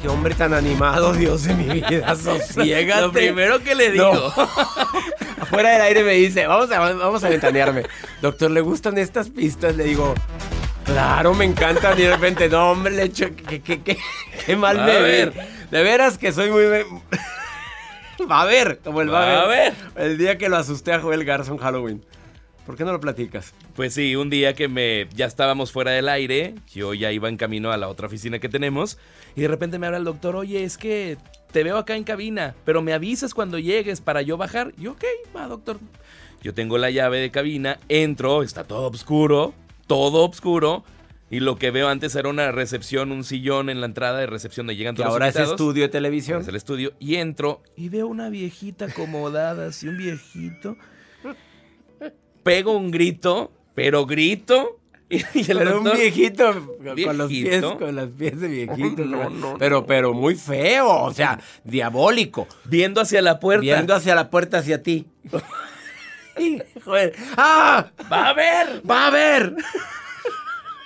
Qué 0.00 0.08
hombre 0.08 0.34
tan 0.34 0.54
animado, 0.54 1.12
Dios 1.12 1.44
de 1.44 1.54
mi 1.54 1.80
vida, 1.80 2.14
sosiégate. 2.16 3.02
Lo 3.02 3.12
primero 3.12 3.60
que 3.60 3.74
le 3.74 3.90
digo. 3.92 4.12
No. 4.12 4.26
Afuera 5.42 5.70
del 5.70 5.82
aire 5.82 6.04
me 6.04 6.12
dice, 6.12 6.46
vamos 6.46 6.70
a, 6.70 6.78
vamos 6.78 7.24
a 7.24 7.28
ventanearme. 7.28 7.84
Doctor, 8.22 8.50
¿le 8.50 8.60
gustan 8.60 8.98
estas 8.98 9.30
pistas? 9.30 9.76
Le 9.76 9.84
digo, 9.84 10.14
claro, 10.84 11.34
me 11.34 11.44
encantan. 11.44 11.98
Y 11.98 12.02
de 12.02 12.10
repente, 12.12 12.48
no, 12.48 12.70
hombre, 12.72 12.92
le 12.94 13.04
echo, 13.04 13.26
qué, 13.48 13.60
qué, 13.60 13.82
qué, 13.82 13.98
qué 14.46 14.56
mal 14.56 14.78
a 14.80 14.86
ve. 14.86 15.00
ver. 15.02 15.32
De 15.70 15.82
veras 15.82 16.18
que 16.18 16.32
soy 16.32 16.50
muy... 16.50 16.62
Va 18.30 18.42
a 18.42 18.44
ver, 18.44 18.80
como 18.84 19.00
el 19.00 19.12
va, 19.12 19.20
Va 19.20 19.42
a 19.42 19.46
ver. 19.46 19.72
El 19.96 20.18
día 20.18 20.36
que 20.36 20.50
lo 20.50 20.58
asusté 20.58 20.92
a 20.92 21.00
Joel 21.00 21.24
Garza 21.24 21.52
en 21.52 21.56
Halloween. 21.56 22.04
¿Por 22.66 22.76
qué 22.76 22.84
no 22.84 22.92
lo 22.92 23.00
platicas? 23.00 23.52
Pues 23.74 23.94
sí, 23.94 24.14
un 24.16 24.30
día 24.30 24.54
que 24.54 24.68
me 24.68 25.08
ya 25.14 25.26
estábamos 25.26 25.72
fuera 25.72 25.90
del 25.90 26.08
aire, 26.08 26.54
yo 26.72 26.94
ya 26.94 27.10
iba 27.10 27.28
en 27.28 27.36
camino 27.36 27.72
a 27.72 27.76
la 27.76 27.88
otra 27.88 28.06
oficina 28.06 28.38
que 28.38 28.48
tenemos 28.48 28.98
y 29.34 29.40
de 29.40 29.48
repente 29.48 29.78
me 29.78 29.86
habla 29.86 29.98
el 29.98 30.04
doctor, 30.04 30.36
"Oye, 30.36 30.62
es 30.62 30.78
que 30.78 31.16
te 31.52 31.64
veo 31.64 31.78
acá 31.78 31.96
en 31.96 32.04
cabina, 32.04 32.54
pero 32.64 32.80
me 32.82 32.92
avisas 32.92 33.34
cuando 33.34 33.58
llegues 33.58 34.00
para 34.00 34.22
yo 34.22 34.36
bajar." 34.36 34.72
Y 34.78 34.82
yo, 34.82 34.92
"Ok, 34.92 35.04
va, 35.34 35.46
doctor." 35.46 35.78
Yo 36.42 36.54
tengo 36.54 36.78
la 36.78 36.90
llave 36.90 37.18
de 37.18 37.30
cabina, 37.30 37.78
entro, 37.88 38.42
está 38.42 38.64
todo 38.64 38.88
oscuro, 38.88 39.52
todo 39.86 40.28
oscuro. 40.28 40.84
Y 41.32 41.40
lo 41.40 41.56
que 41.56 41.70
veo 41.70 41.88
antes 41.88 42.14
era 42.16 42.28
una 42.28 42.50
recepción, 42.50 43.12
un 43.12 43.22
sillón 43.24 43.70
en 43.70 43.80
la 43.80 43.86
entrada 43.86 44.18
de 44.18 44.26
recepción 44.26 44.66
donde 44.66 44.76
llegan 44.76 44.96
todos 44.96 45.10
ahora 45.10 45.26
los 45.26 45.34
es 45.34 45.40
invitados. 45.40 45.60
estudio 45.60 45.82
de 45.84 45.88
televisión. 45.88 46.40
Es 46.42 46.48
el 46.48 46.56
estudio. 46.56 46.92
Y 46.98 47.16
entro 47.16 47.62
y 47.76 47.88
veo 47.88 48.08
una 48.08 48.30
viejita 48.30 48.86
acomodada, 48.86 49.68
así 49.68 49.86
un 49.86 49.96
viejito. 49.96 50.76
Pego 52.42 52.72
un 52.72 52.90
grito, 52.90 53.52
pero 53.74 54.06
grito. 54.06 54.76
Y, 55.08 55.16
el 55.50 55.58
Pero 55.58 55.80
un 55.80 55.90
viejito, 55.92 56.76
con 57.04 57.18
los 57.18 57.28
pies, 57.28 57.64
con 57.64 57.96
los 57.96 58.10
pies 58.10 58.40
de 58.40 58.46
viejito. 58.46 59.04
No, 59.04 59.18
pero- 59.18 59.30
no, 59.30 59.58
pero, 59.58 59.80
no. 59.80 59.86
pero 59.86 60.14
muy 60.14 60.36
feo, 60.36 60.88
o 60.88 61.12
sea, 61.12 61.40
diabólico. 61.64 62.46
Viendo 62.64 63.00
hacia 63.00 63.20
la 63.20 63.40
puerta. 63.40 63.62
Viendo 63.62 63.92
hacia 63.92 64.14
la 64.14 64.30
puerta 64.30 64.58
hacia 64.58 64.84
ti. 64.84 65.08
Joder, 66.84 67.14
¡ah! 67.36 67.88
¡Va 68.10 68.28
a 68.28 68.34
ver! 68.34 68.82
¡Va 68.88 69.08
a 69.08 69.10
ver! 69.10 69.54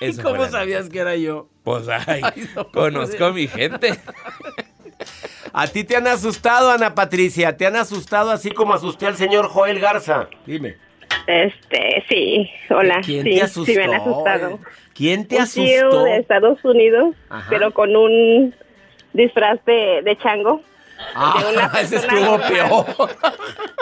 ¿Y 0.00 0.16
cómo 0.16 0.49
sabías 0.49 0.88
que 0.88 0.99
era 0.99 1.16
yo? 1.16 1.49
Pues 1.62 1.87
ay, 1.88 2.23
Ay, 2.25 2.49
no, 2.54 2.70
conozco 2.70 3.26
a 3.26 3.32
mi 3.32 3.46
gente. 3.46 3.99
A 5.56 5.68
ti 5.68 5.84
te 5.84 5.94
han 5.96 6.06
asustado, 6.08 6.70
Ana 6.73 6.96
Patricia. 6.96 7.56
Te 7.56 7.64
han 7.66 7.76
asustado 7.76 8.32
así 8.32 8.50
como 8.50 8.75
asusté 8.75 9.06
al 9.06 9.16
señor 9.16 9.49
Joel 9.49 9.78
Garza. 9.78 10.28
Dime. 10.46 10.76
Este, 11.26 12.04
sí, 12.09 12.50
hola. 12.71 13.00
¿Quién 13.04 13.25
sí, 13.25 13.35
te 13.35 13.43
asustó? 13.43 13.73
Sí, 13.73 13.78
me 13.78 13.85
han 13.85 13.95
asustado. 13.95 14.61
¿Quién 14.95 15.26
te 15.26 15.38
un 15.38 15.49
tío 15.49 16.04
de 16.04 16.16
Estados 16.19 16.64
Unidos, 16.64 17.14
Ajá. 17.28 17.47
pero 17.50 17.73
con 17.73 17.97
un 17.97 18.54
disfraz 19.12 19.64
de, 19.64 20.02
de 20.04 20.16
chango. 20.19 20.61
Ah, 21.14 21.43
de 21.43 21.52
una 21.52 21.66
ese 21.81 21.97
estuvo 21.97 22.21
normal. 22.21 22.52
peor. 22.52 22.87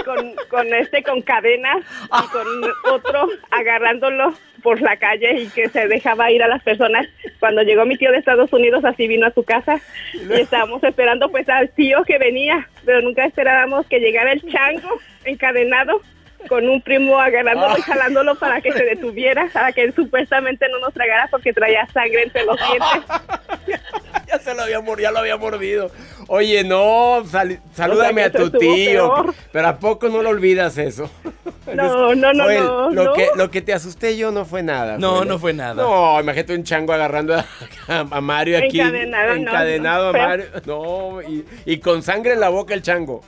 Con, 0.05 0.35
con 0.49 0.75
este, 0.75 1.03
con 1.03 1.21
cadenas 1.23 1.79
y 2.07 2.27
con 2.29 2.47
otro 2.91 3.29
agarrándolo 3.51 4.33
por 4.63 4.81
la 4.81 4.97
calle 4.97 5.41
y 5.43 5.49
que 5.49 5.69
se 5.69 5.89
dejaba 5.89 6.31
ir 6.31 6.43
a 6.43 6.49
las 6.49 6.63
personas. 6.63 7.07
Cuando 7.39 7.63
llegó 7.63 7.85
mi 7.85 7.97
tío 7.99 8.11
de 8.11 8.19
Estados 8.19 8.53
Unidos, 8.53 8.85
así 8.85 9.09
vino 9.09 9.27
a 9.27 9.33
su 9.33 9.43
casa 9.43 9.81
y 10.15 10.33
estábamos 10.33 10.83
esperando 10.85 11.31
pues 11.31 11.49
al 11.49 11.69
tío 11.71 12.03
que 12.05 12.19
venía, 12.19 12.69
pero 12.85 13.03
nunca 13.03 13.27
esperábamos 13.27 13.87
que 13.87 14.01
llegara 14.01 14.33
el 14.33 14.43
chango 14.51 14.99
encadenado 15.25 16.01
con 16.49 16.69
un 16.69 16.81
primo 16.83 17.19
agarrándolo 17.19 17.79
y 17.79 17.83
jalándolo 17.83 18.35
para 18.37 18.61
que 18.61 18.73
se 18.73 18.85
detuviera, 18.85 19.49
para 19.53 19.73
que 19.73 19.83
él 19.83 19.95
supuestamente 19.95 20.67
no 20.71 20.79
nos 20.81 20.93
tragara 20.95 21.29
porque 21.31 21.53
traía 21.53 21.87
sangre 21.93 22.25
entre 22.25 22.45
los 22.45 22.57
dientes. 22.59 23.81
ya 24.29 24.39
se 24.39 24.55
lo 24.55 24.63
había 24.63 24.81
mor- 24.81 25.01
ya 25.01 25.11
lo 25.11 25.19
había 25.21 25.37
mordido. 25.37 25.91
Oye, 26.29 26.65
no, 26.65 27.23
sal- 27.27 27.61
salúdame 27.75 28.27
O 28.27 28.31
sea, 28.31 28.41
a 28.41 28.51
tu 28.51 28.59
tío. 28.59 29.15
peor. 29.15 29.35
Pero 29.53 29.69
¿a 29.69 29.79
poco 29.79 30.09
no 30.09 30.23
lo 30.23 30.31
olvidas 30.31 30.79
eso? 30.79 31.11
No, 31.75 32.13
no, 32.17 32.33
no, 32.33 32.33
no, 32.33 32.91
Lo, 32.91 33.05
no. 33.05 33.13
Que, 33.13 33.29
lo 33.37 33.51
que 33.53 33.63
te 33.63 33.73
asusté 33.73 34.17
yo 34.17 34.33
no 34.33 34.45
fue 34.45 34.65
nada. 34.65 34.99
No, 34.99 35.25
no 35.25 35.39
fue 35.39 35.53
nada. 35.53 35.81
No, 35.81 36.21
imagínate 36.21 36.57
un 36.57 36.65
chango 36.65 36.93
agarrando 36.93 37.37
a, 37.37 37.47
a 38.11 38.21
Mario 38.21 38.59
aquí. 38.59 38.81
Encadenado, 38.81 39.29
no, 39.29 39.35
encadenado 39.37 40.13
no, 40.13 40.19
a. 40.19 40.27
Mario. 40.27 40.45
No, 40.67 41.23
y, 41.23 41.45
y 41.65 41.79
con 41.79 42.03
sangre 42.03 42.33
en 42.33 42.41
la 42.41 42.49
boca 42.49 42.75
el 42.75 42.83
chango. 42.83 43.23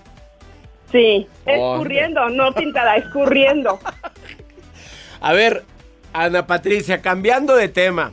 Sí, 0.94 1.26
escurriendo, 1.44 2.28
no 2.30 2.52
pintada, 2.52 2.94
escurriendo. 2.94 3.80
A 5.20 5.32
ver, 5.32 5.64
Ana 6.12 6.46
Patricia, 6.46 7.02
cambiando 7.02 7.56
de 7.56 7.66
tema. 7.68 8.12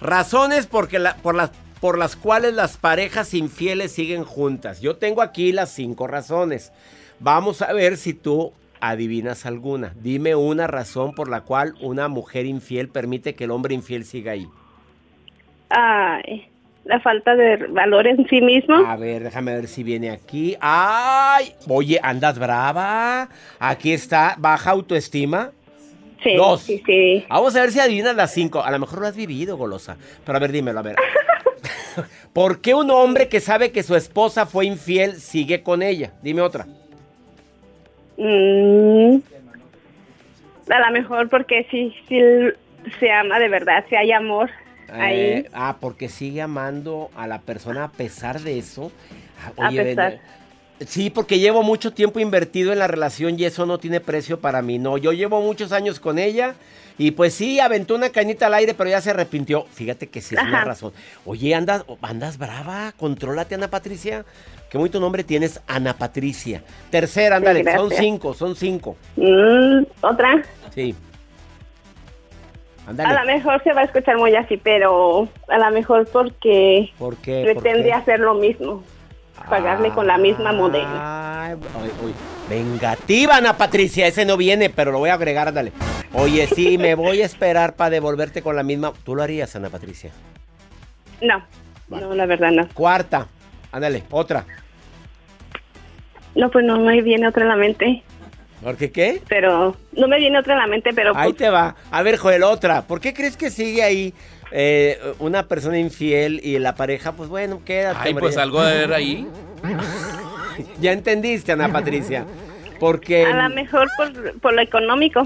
Razones 0.00 0.68
porque 0.68 1.00
la- 1.00 1.16
por, 1.16 1.34
las, 1.34 1.50
por 1.80 1.98
las 1.98 2.14
cuales 2.14 2.54
las 2.54 2.76
parejas 2.76 3.34
infieles 3.34 3.90
siguen 3.90 4.22
juntas. 4.22 4.80
Yo 4.80 4.94
tengo 4.98 5.20
aquí 5.20 5.50
las 5.50 5.70
cinco 5.70 6.06
razones. 6.06 6.70
Vamos 7.18 7.60
a 7.60 7.72
ver 7.72 7.96
si 7.96 8.14
tú 8.14 8.52
adivinas 8.80 9.44
alguna. 9.44 9.92
Dime 9.96 10.36
una 10.36 10.68
razón 10.68 11.14
por 11.16 11.28
la 11.28 11.40
cual 11.40 11.74
una 11.80 12.06
mujer 12.06 12.46
infiel 12.46 12.88
permite 12.88 13.34
que 13.34 13.44
el 13.44 13.50
hombre 13.50 13.74
infiel 13.74 14.04
siga 14.04 14.30
ahí. 14.32 14.46
Ay, 15.70 16.48
la 16.84 17.00
falta 17.00 17.36
de 17.36 17.56
valor 17.68 18.06
en 18.06 18.26
sí 18.28 18.40
mismo. 18.40 18.74
A 18.74 18.96
ver, 18.96 19.22
déjame 19.22 19.54
ver 19.54 19.68
si 19.68 19.82
viene 19.82 20.10
aquí. 20.10 20.56
¡Ay! 20.60 21.54
Oye, 21.68 22.00
andas 22.02 22.38
brava. 22.38 23.28
Aquí 23.58 23.92
está, 23.92 24.34
baja 24.38 24.70
autoestima. 24.70 25.52
Sí, 26.22 26.36
Dos. 26.36 26.62
sí, 26.62 26.82
sí. 26.86 27.24
Vamos 27.28 27.56
a 27.56 27.60
ver 27.62 27.70
si 27.72 27.80
adivinas 27.80 28.14
las 28.14 28.32
cinco. 28.32 28.62
A 28.62 28.70
lo 28.70 28.78
mejor 28.78 29.00
lo 29.00 29.06
has 29.06 29.16
vivido, 29.16 29.56
golosa. 29.56 29.96
Pero 30.24 30.36
a 30.36 30.40
ver, 30.40 30.52
dímelo, 30.52 30.78
a 30.78 30.82
ver. 30.82 30.96
¿Por 32.32 32.60
qué 32.60 32.74
un 32.74 32.90
hombre 32.90 33.28
que 33.28 33.40
sabe 33.40 33.72
que 33.72 33.82
su 33.82 33.94
esposa 33.96 34.46
fue 34.46 34.66
infiel 34.66 35.16
sigue 35.16 35.62
con 35.62 35.82
ella? 35.82 36.12
Dime 36.22 36.42
otra. 36.42 36.66
Mm, 38.16 39.16
a 40.70 40.78
lo 40.80 40.92
mejor 40.92 41.28
porque 41.28 41.66
sí, 41.70 41.94
sí 42.08 42.20
se 43.00 43.10
ama 43.10 43.38
de 43.38 43.48
verdad, 43.48 43.84
si 43.88 43.96
hay 43.96 44.12
amor 44.12 44.50
ahí. 44.92 45.16
Eh, 45.20 45.50
ah, 45.52 45.76
porque 45.80 46.08
sigue 46.08 46.42
amando 46.42 47.10
a 47.16 47.26
la 47.26 47.40
persona 47.40 47.84
a 47.84 47.88
pesar 47.90 48.40
de 48.40 48.58
eso. 48.58 48.92
Ah, 49.56 49.64
A 49.64 49.68
oye, 49.68 49.82
pesar. 49.84 50.10
ven, 50.12 50.20
Sí, 50.86 51.10
porque 51.10 51.38
llevo 51.38 51.62
mucho 51.62 51.92
tiempo 51.92 52.18
invertido 52.18 52.72
en 52.72 52.80
la 52.80 52.88
relación 52.88 53.38
y 53.38 53.44
eso 53.44 53.66
no 53.66 53.78
tiene 53.78 54.00
precio 54.00 54.40
para 54.40 54.62
mí. 54.62 54.78
No, 54.80 54.98
yo 54.98 55.12
llevo 55.12 55.40
muchos 55.40 55.70
años 55.70 56.00
con 56.00 56.18
ella 56.18 56.56
y 56.98 57.12
pues 57.12 57.34
sí, 57.34 57.60
aventó 57.60 57.94
una 57.94 58.08
cañita 58.10 58.46
al 58.46 58.54
aire, 58.54 58.74
pero 58.74 58.90
ya 58.90 59.00
se 59.00 59.10
arrepintió. 59.10 59.64
Fíjate 59.72 60.08
que 60.08 60.20
sí 60.20 60.34
es 60.34 60.42
una 60.42 60.64
razón. 60.64 60.92
Oye, 61.24 61.54
andas, 61.54 61.84
andas 62.00 62.36
brava, 62.36 62.92
contrólate, 62.96 63.54
Ana 63.54 63.68
Patricia. 63.68 64.24
Qué 64.70 64.76
bonito 64.78 64.98
nombre 64.98 65.22
tienes, 65.22 65.60
Ana 65.68 65.96
Patricia. 65.96 66.64
Tercera, 66.90 67.36
Sí, 67.38 67.46
ándale, 67.46 67.76
son 67.76 67.90
cinco, 67.90 68.34
son 68.34 68.56
cinco. 68.56 68.96
Mm, 69.16 69.82
Otra, 70.00 70.42
Sí. 70.74 70.96
A 72.86 73.12
lo 73.12 73.24
mejor 73.26 73.62
se 73.62 73.72
va 73.72 73.82
a 73.82 73.84
escuchar 73.84 74.16
muy 74.16 74.34
así, 74.34 74.56
pero 74.56 75.28
a 75.48 75.58
lo 75.58 75.70
mejor 75.70 76.06
porque 76.12 76.90
¿Por 76.98 77.16
qué? 77.16 77.44
¿Por 77.44 77.62
pretende 77.62 77.88
qué? 77.88 77.92
hacer 77.92 78.20
lo 78.20 78.34
mismo, 78.34 78.82
pagarle 79.48 79.90
con 79.90 80.06
la 80.06 80.18
misma 80.18 80.52
modelo. 80.52 80.88
Ay, 80.90 81.54
uy. 82.02 82.12
Vengativa, 82.48 83.36
Ana 83.36 83.56
Patricia. 83.56 84.06
Ese 84.06 84.24
no 84.24 84.36
viene, 84.36 84.68
pero 84.68 84.90
lo 84.92 84.98
voy 84.98 85.10
a 85.10 85.14
agregar, 85.14 85.48
ándale. 85.48 85.72
Oye, 86.12 86.46
sí, 86.46 86.76
me 86.76 86.94
voy 86.94 87.22
a 87.22 87.24
esperar 87.24 87.74
para 87.76 87.90
devolverte 87.90 88.42
con 88.42 88.56
la 88.56 88.62
misma. 88.62 88.92
¿Tú 89.04 89.14
lo 89.14 89.22
harías, 89.22 89.54
Ana 89.56 89.70
Patricia? 89.70 90.10
No, 91.22 91.42
no, 91.88 92.14
la 92.14 92.26
verdad 92.26 92.50
no. 92.50 92.68
Cuarta. 92.74 93.28
Ándale, 93.70 94.02
otra. 94.10 94.44
No, 96.34 96.50
pues 96.50 96.64
no 96.64 96.78
me 96.78 97.00
viene 97.00 97.28
otra 97.28 97.42
en 97.42 97.48
la 97.48 97.56
mente, 97.56 98.02
¿Por 98.62 98.76
qué 98.76 98.92
qué? 98.92 99.22
pero 99.28 99.76
no 99.92 100.08
me 100.08 100.18
viene 100.18 100.38
otra 100.38 100.54
en 100.54 100.60
la 100.60 100.66
mente, 100.66 100.90
pero 100.94 101.12
Ahí 101.16 101.32
pues, 101.32 101.38
te 101.38 101.50
va. 101.50 101.74
A 101.90 102.02
ver, 102.02 102.16
Joel, 102.16 102.44
otra. 102.44 102.82
¿Por 102.82 103.00
qué 103.00 103.12
crees 103.12 103.36
que 103.36 103.50
sigue 103.50 103.82
ahí 103.82 104.14
eh, 104.54 105.00
una 105.18 105.48
persona 105.48 105.78
infiel 105.78 106.38
y 106.44 106.58
la 106.58 106.74
pareja, 106.74 107.12
pues 107.12 107.30
bueno, 107.30 107.62
quédate. 107.64 108.08
Ay, 108.08 108.14
pues 108.14 108.36
algo 108.36 108.62
de 108.62 108.78
ver 108.78 108.92
ahí. 108.92 109.26
Ya 110.82 110.92
entendiste, 110.92 111.50
Ana 111.50 111.72
Patricia. 111.72 112.26
Porque. 112.78 113.24
a 113.24 113.48
lo 113.48 113.54
mejor 113.54 113.88
por, 113.96 114.38
por 114.40 114.52
lo 114.52 114.60
económico. 114.60 115.22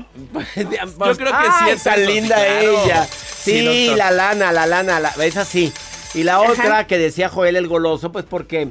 Yo 0.55 1.17
creo 1.17 1.17
que 1.17 1.51
sí 1.59 1.71
es 1.71 1.83
tan 1.83 2.07
linda 2.07 2.37
claro. 2.37 2.85
ella. 2.85 3.05
Sí, 3.05 3.93
la 3.97 4.13
lana, 4.13 4.53
la 4.53 4.67
lana, 4.67 5.01
la, 5.01 5.11
es 5.25 5.37
así. 5.37 5.73
Y 6.15 6.23
la 6.23 6.41
otra 6.41 6.87
que 6.87 6.97
decía 6.97 7.29
Joel 7.29 7.57
el 7.57 7.67
goloso, 7.67 8.13
pues 8.13 8.25
porque 8.25 8.69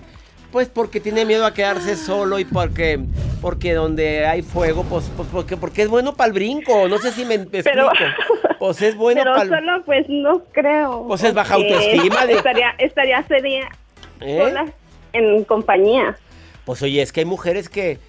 pues 0.56 0.70
porque 0.70 1.02
tiene 1.02 1.26
miedo 1.26 1.46
a 1.46 1.54
quedarse 1.54 1.98
solo 1.98 2.40
y 2.40 2.46
porque 2.46 2.98
porque 3.42 3.74
donde 3.74 4.26
hay 4.26 4.42
fuego, 4.42 4.84
pues, 4.86 5.12
pues 5.18 5.28
porque 5.30 5.58
porque 5.58 5.82
es 5.82 5.90
bueno 5.90 6.16
para 6.16 6.28
el 6.28 6.34
brinco, 6.34 6.88
no 6.88 6.98
sé 6.98 7.12
si 7.12 7.26
me, 7.26 7.40
me 7.40 7.46
Pero- 7.62 7.90
explico. 7.90 8.14
Pues 8.58 8.82
es 8.82 8.96
bueno 8.96 9.20
Pero 9.22 9.36
para 9.36 9.50
solo, 9.50 9.84
pues, 9.86 10.06
no 10.08 10.46
creo. 10.54 11.04
Pues 11.10 11.24
es 11.24 11.34
baja 11.34 11.56
autoestima 11.56 12.26
de- 12.26 12.36
Estaría, 12.36 12.70
estaría 12.78 13.22
sería 13.28 13.68
¿Eh? 14.22 14.38
sola 14.40 14.66
en 15.12 15.44
compañía. 15.44 16.16
Pues 16.64 16.82
oye, 16.82 17.02
es 17.02 17.12
que 17.12 17.20
hay 17.20 17.26
mujeres 17.26 17.68
que, 17.68 18.00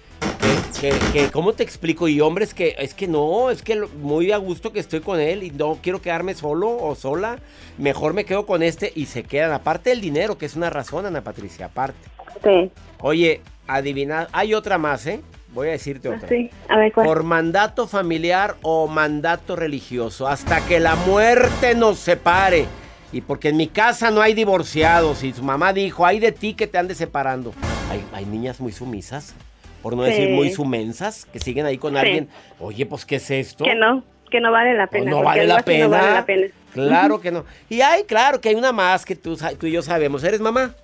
que, 0.79 0.89
que, 0.89 0.97
que, 1.11 1.31
¿cómo 1.31 1.51
te 1.51 1.63
explico? 1.63 2.07
Y 2.07 2.21
hombres 2.21 2.53
que, 2.53 2.77
es 2.79 2.93
que 2.93 3.09
no, 3.09 3.51
es 3.51 3.61
que 3.61 3.75
lo- 3.75 3.89
muy 3.89 4.31
a 4.31 4.37
gusto 4.37 4.71
que 4.71 4.79
estoy 4.79 5.01
con 5.01 5.19
él 5.19 5.43
y 5.43 5.51
no 5.51 5.79
quiero 5.83 6.01
quedarme 6.01 6.33
solo 6.33 6.69
o 6.77 6.95
sola, 6.95 7.39
mejor 7.77 8.13
me 8.13 8.23
quedo 8.23 8.45
con 8.45 8.63
este 8.63 8.93
y 8.95 9.07
se 9.07 9.23
quedan. 9.23 9.51
Aparte 9.51 9.89
del 9.89 9.99
dinero, 9.99 10.37
que 10.37 10.45
es 10.45 10.55
una 10.55 10.69
razón, 10.69 11.05
Ana 11.05 11.25
Patricia, 11.25 11.65
aparte. 11.65 12.07
Sí. 12.43 12.71
Oye, 13.01 13.41
adivina, 13.67 14.27
hay 14.31 14.53
otra 14.53 14.77
más, 14.77 15.05
¿eh? 15.07 15.21
Voy 15.53 15.69
a 15.69 15.71
decirte 15.71 16.09
otra. 16.09 16.27
Sí, 16.27 16.49
a 16.69 16.77
ver 16.77 16.91
cuál. 16.91 17.07
Por 17.07 17.23
mandato 17.23 17.87
familiar 17.87 18.55
o 18.61 18.87
mandato 18.87 19.55
religioso, 19.55 20.27
hasta 20.27 20.65
que 20.65 20.79
la 20.79 20.95
muerte 20.95 21.73
nos 21.75 21.97
separe. 21.99 22.65
Y 23.11 23.21
porque 23.21 23.49
en 23.49 23.57
mi 23.57 23.67
casa 23.67 24.11
no 24.11 24.21
hay 24.21 24.33
divorciados 24.33 25.23
y 25.23 25.31
su 25.33 25.41
mamá 25.41 25.71
dijo, 25.73 26.05
hay 26.05 26.19
de 26.19 26.31
ti 26.33 26.53
que 26.53 26.67
te 26.67 26.77
andes 26.77 26.97
separando. 26.97 27.53
Hay, 27.89 28.03
hay 28.13 28.25
niñas 28.25 28.59
muy 28.59 28.73
sumisas, 28.73 29.33
por 29.81 29.95
no 29.95 30.03
Sí. 30.03 30.09
decir 30.11 30.29
muy 30.31 30.51
sumensas, 30.51 31.25
que 31.25 31.39
siguen 31.39 31.65
ahí 31.65 31.77
con 31.77 31.93
Sí. 31.93 31.99
alguien. 31.99 32.29
Oye, 32.59 32.85
pues, 32.85 33.05
¿qué 33.05 33.15
es 33.15 33.31
esto? 33.31 33.63
Que 33.63 33.75
no, 33.75 34.03
que 34.29 34.41
no 34.41 34.51
vale 34.51 34.73
la 34.73 34.87
Pues 34.87 35.03
pena. 35.03 35.11
no 35.11 35.23
vale 35.23 35.47
la 35.47 35.61
pena. 35.63 35.85
No 35.85 35.89
vale 35.91 36.13
la 36.13 36.25
pena. 36.25 36.47
Claro 36.73 37.21
que 37.21 37.31
no. 37.31 37.45
Y 37.69 37.79
hay, 37.81 38.03
claro 38.03 38.41
que 38.41 38.49
hay 38.49 38.55
una 38.55 38.73
más 38.73 39.05
que 39.05 39.15
tú, 39.15 39.37
tú 39.57 39.65
y 39.67 39.71
yo 39.71 39.81
sabemos. 39.81 40.23
¿Eres 40.25 40.41
mamá? 40.41 40.75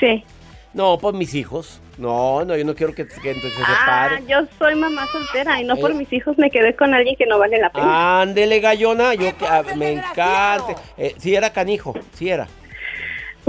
Sí. 0.00 0.24
No, 0.74 0.98
pues 0.98 1.14
mis 1.14 1.34
hijos. 1.34 1.80
No, 1.98 2.44
no, 2.44 2.56
yo 2.56 2.64
no 2.64 2.74
quiero 2.74 2.92
que, 2.92 3.06
que 3.06 3.30
entonces 3.30 3.54
se 3.54 3.62
Ah, 3.64 4.08
separen. 4.08 4.26
yo 4.26 4.38
soy 4.58 4.74
mamá 4.74 5.06
soltera 5.12 5.60
y 5.60 5.64
no 5.64 5.76
por 5.76 5.92
Eh. 5.92 5.94
mis 5.94 6.12
hijos 6.12 6.36
me 6.36 6.50
quedé 6.50 6.74
con 6.74 6.92
alguien 6.92 7.14
que 7.16 7.26
no 7.26 7.38
vale 7.38 7.58
la 7.58 7.70
pena. 7.70 8.20
Ándele, 8.22 8.58
gallona, 8.58 9.14
yo 9.14 9.36
que- 9.38 9.46
ah, 9.46 9.62
me 9.76 9.92
encanta. 9.92 10.74
Eh, 10.98 11.14
sí 11.18 11.34
era 11.36 11.50
canijo, 11.52 11.94
sí 12.14 12.28
era. 12.30 12.48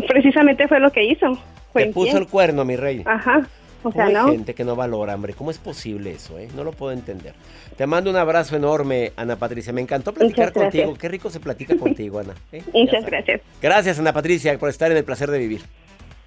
Precisamente 0.07 0.67
fue 0.67 0.79
lo 0.79 0.91
que 0.91 1.03
hizo. 1.03 1.37
Fue 1.73 1.85
Te 1.85 1.91
puso 1.93 2.17
el 2.17 2.27
cuerno, 2.27 2.63
mi 2.65 2.75
rey. 2.75 3.01
Ajá. 3.05 3.47
O 3.83 3.91
sea, 3.91 4.05
¿Cómo 4.05 4.17
hay 4.17 4.25
no. 4.25 4.31
gente 4.31 4.53
que 4.55 4.63
no 4.63 4.75
valora, 4.75 5.13
hombre? 5.13 5.33
¿Cómo 5.33 5.51
es 5.51 5.57
posible 5.59 6.11
eso, 6.11 6.39
eh? 6.39 6.47
No 6.55 6.63
lo 6.63 6.71
puedo 6.71 6.91
entender. 6.91 7.33
Te 7.77 7.85
mando 7.85 8.09
un 8.09 8.15
abrazo 8.15 8.55
enorme, 8.55 9.11
Ana 9.15 9.35
Patricia. 9.35 9.71
Me 9.73 9.81
encantó 9.81 10.11
platicar 10.13 10.51
contigo. 10.53 10.95
Qué 10.95 11.07
rico 11.07 11.29
se 11.29 11.39
platica 11.39 11.77
contigo, 11.77 12.19
Ana. 12.19 12.33
¿eh? 12.51 12.63
Muchas 12.73 13.05
gracias. 13.05 13.41
Gracias, 13.61 13.99
Ana 13.99 14.11
Patricia, 14.13 14.57
por 14.57 14.69
estar 14.69 14.89
en 14.91 14.97
el 14.97 15.03
placer 15.03 15.29
de 15.29 15.37
vivir. 15.37 15.61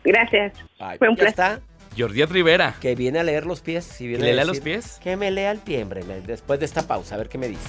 Gracias. 0.08 0.54
Ay, 0.78 0.98
Fue 0.98 1.08
un 1.08 1.16
ya 1.16 1.24
placer. 1.24 1.58
está. 1.58 1.60
Jordiet 1.96 2.30
Rivera. 2.30 2.74
Que 2.80 2.94
viene 2.94 3.18
a 3.18 3.22
leer 3.24 3.44
los 3.46 3.60
pies. 3.60 4.00
Y 4.00 4.06
viene 4.08 4.24
¿Le 4.24 4.34
lea 4.34 4.44
los 4.44 4.60
pies? 4.60 5.00
Que 5.02 5.16
me 5.16 5.30
lea 5.30 5.50
el 5.50 5.58
pie, 5.58 5.82
hombre, 5.82 6.02
después 6.26 6.60
de 6.60 6.66
esta 6.66 6.86
pausa, 6.86 7.14
a 7.14 7.18
ver 7.18 7.28
qué 7.28 7.38
me 7.38 7.48
dice. 7.48 7.68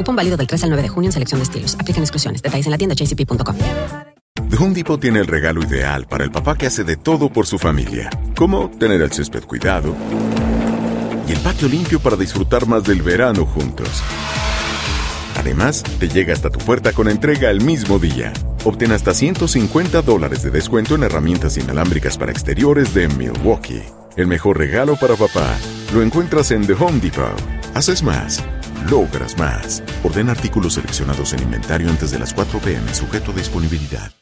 Cupón 0.00 0.16
válido 0.16 0.38
del 0.38 0.46
3 0.46 0.64
al 0.64 0.70
9 0.70 0.82
de 0.82 0.88
junio 0.88 1.08
en 1.08 1.12
selección 1.12 1.40
de 1.40 1.44
estilos. 1.44 1.74
Aplican 1.78 2.02
exclusiones. 2.02 2.40
Detalles 2.40 2.66
en 2.66 2.70
la 2.70 2.78
tienda 2.78 2.94
jcp.com. 2.94 3.54
The 4.48 4.56
Home 4.56 4.74
Depot 4.74 4.98
tiene 4.98 5.18
el 5.18 5.26
regalo 5.26 5.62
ideal 5.62 6.06
para 6.06 6.24
el 6.24 6.30
papá 6.30 6.56
que 6.56 6.66
hace 6.66 6.84
de 6.84 6.96
todo 6.96 7.30
por 7.30 7.46
su 7.46 7.58
familia, 7.58 8.08
como 8.34 8.70
tener 8.70 9.02
el 9.02 9.12
césped 9.12 9.44
cuidado 9.44 9.94
y 11.28 11.32
el 11.32 11.38
patio 11.40 11.68
limpio 11.68 12.00
para 12.00 12.16
disfrutar 12.16 12.66
más 12.66 12.84
del 12.84 13.02
verano 13.02 13.44
juntos. 13.44 14.02
Además, 15.36 15.82
te 15.98 16.08
llega 16.08 16.32
hasta 16.32 16.48
tu 16.48 16.60
puerta 16.60 16.92
con 16.92 17.06
entrega 17.06 17.50
el 17.50 17.60
mismo 17.60 17.98
día. 17.98 18.32
Obtén 18.64 18.92
hasta 18.92 19.12
150 19.12 20.00
dólares 20.00 20.42
de 20.42 20.50
descuento 20.50 20.94
en 20.94 21.02
herramientas 21.02 21.58
inalámbricas 21.58 22.16
para 22.16 22.32
exteriores 22.32 22.94
de 22.94 23.06
Milwaukee. 23.08 23.82
El 24.16 24.28
mejor 24.28 24.56
regalo 24.56 24.96
para 24.96 25.14
papá 25.14 25.58
lo 25.92 26.02
encuentras 26.02 26.52
en 26.52 26.66
The 26.66 26.72
Home 26.72 27.00
Depot. 27.00 27.36
Haces 27.74 28.02
más, 28.02 28.42
logras 28.88 29.36
más. 29.38 29.82
Ordena 30.04 30.32
artículos 30.32 30.74
seleccionados 30.74 31.32
en 31.32 31.42
inventario 31.42 31.90
antes 31.90 32.10
de 32.10 32.18
las 32.18 32.32
4 32.32 32.58
pm, 32.60 32.94
sujeto 32.94 33.32
a 33.32 33.34
disponibilidad. 33.34 34.12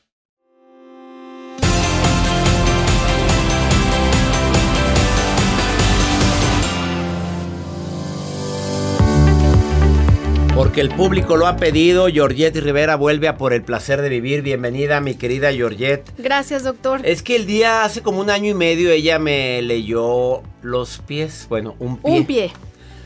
Porque 10.59 10.81
el 10.81 10.89
público 10.89 11.37
lo 11.37 11.47
ha 11.47 11.57
pedido, 11.57 12.09
Georgette 12.09 12.57
Rivera 12.57 12.97
vuelve 12.97 13.29
a 13.29 13.37
por 13.37 13.53
el 13.53 13.63
placer 13.63 14.03
de 14.03 14.09
vivir. 14.09 14.43
Bienvenida, 14.43 15.01
mi 15.01 15.15
querida 15.15 15.53
Georgette. 15.53 16.11
Gracias, 16.19 16.65
doctor. 16.65 17.01
Es 17.05 17.23
que 17.23 17.37
el 17.37 17.47
día, 17.47 17.85
hace 17.85 18.03
como 18.03 18.21
un 18.21 18.29
año 18.29 18.51
y 18.51 18.55
medio, 18.55 18.91
ella 18.91 19.21
me 19.21 19.63
leyó 19.63 20.43
los 20.61 20.99
pies. 21.07 21.47
Bueno, 21.49 21.77
un 21.79 21.99
pie. 21.99 22.11
Un 22.11 22.27
pie. 22.27 22.53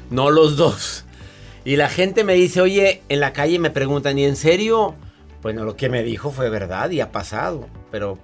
No 0.08 0.30
los 0.30 0.56
dos. 0.56 1.04
Y 1.64 1.76
la 1.76 1.88
gente 1.88 2.24
me 2.24 2.34
dice, 2.34 2.60
oye, 2.60 3.02
en 3.08 3.20
la 3.20 3.32
calle 3.32 3.58
me 3.58 3.70
preguntan, 3.70 4.18
¿y 4.18 4.24
en 4.24 4.36
serio? 4.36 4.94
Bueno, 5.42 5.64
lo 5.64 5.76
que 5.76 5.88
me 5.88 6.02
dijo 6.02 6.30
fue 6.30 6.50
verdad 6.50 6.90
y 6.90 7.00
ha 7.00 7.12
pasado. 7.12 7.68
Pero 7.90 8.18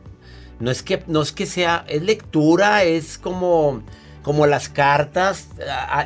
no 0.59 0.71
es 0.71 0.83
que, 0.83 1.03
no 1.07 1.23
es 1.23 1.33
que 1.33 1.47
sea, 1.47 1.85
es 1.89 2.03
lectura, 2.03 2.83
es 2.83 3.17
como, 3.17 3.83
como 4.23 4.47
las 4.47 4.69
cartas, 4.69 5.49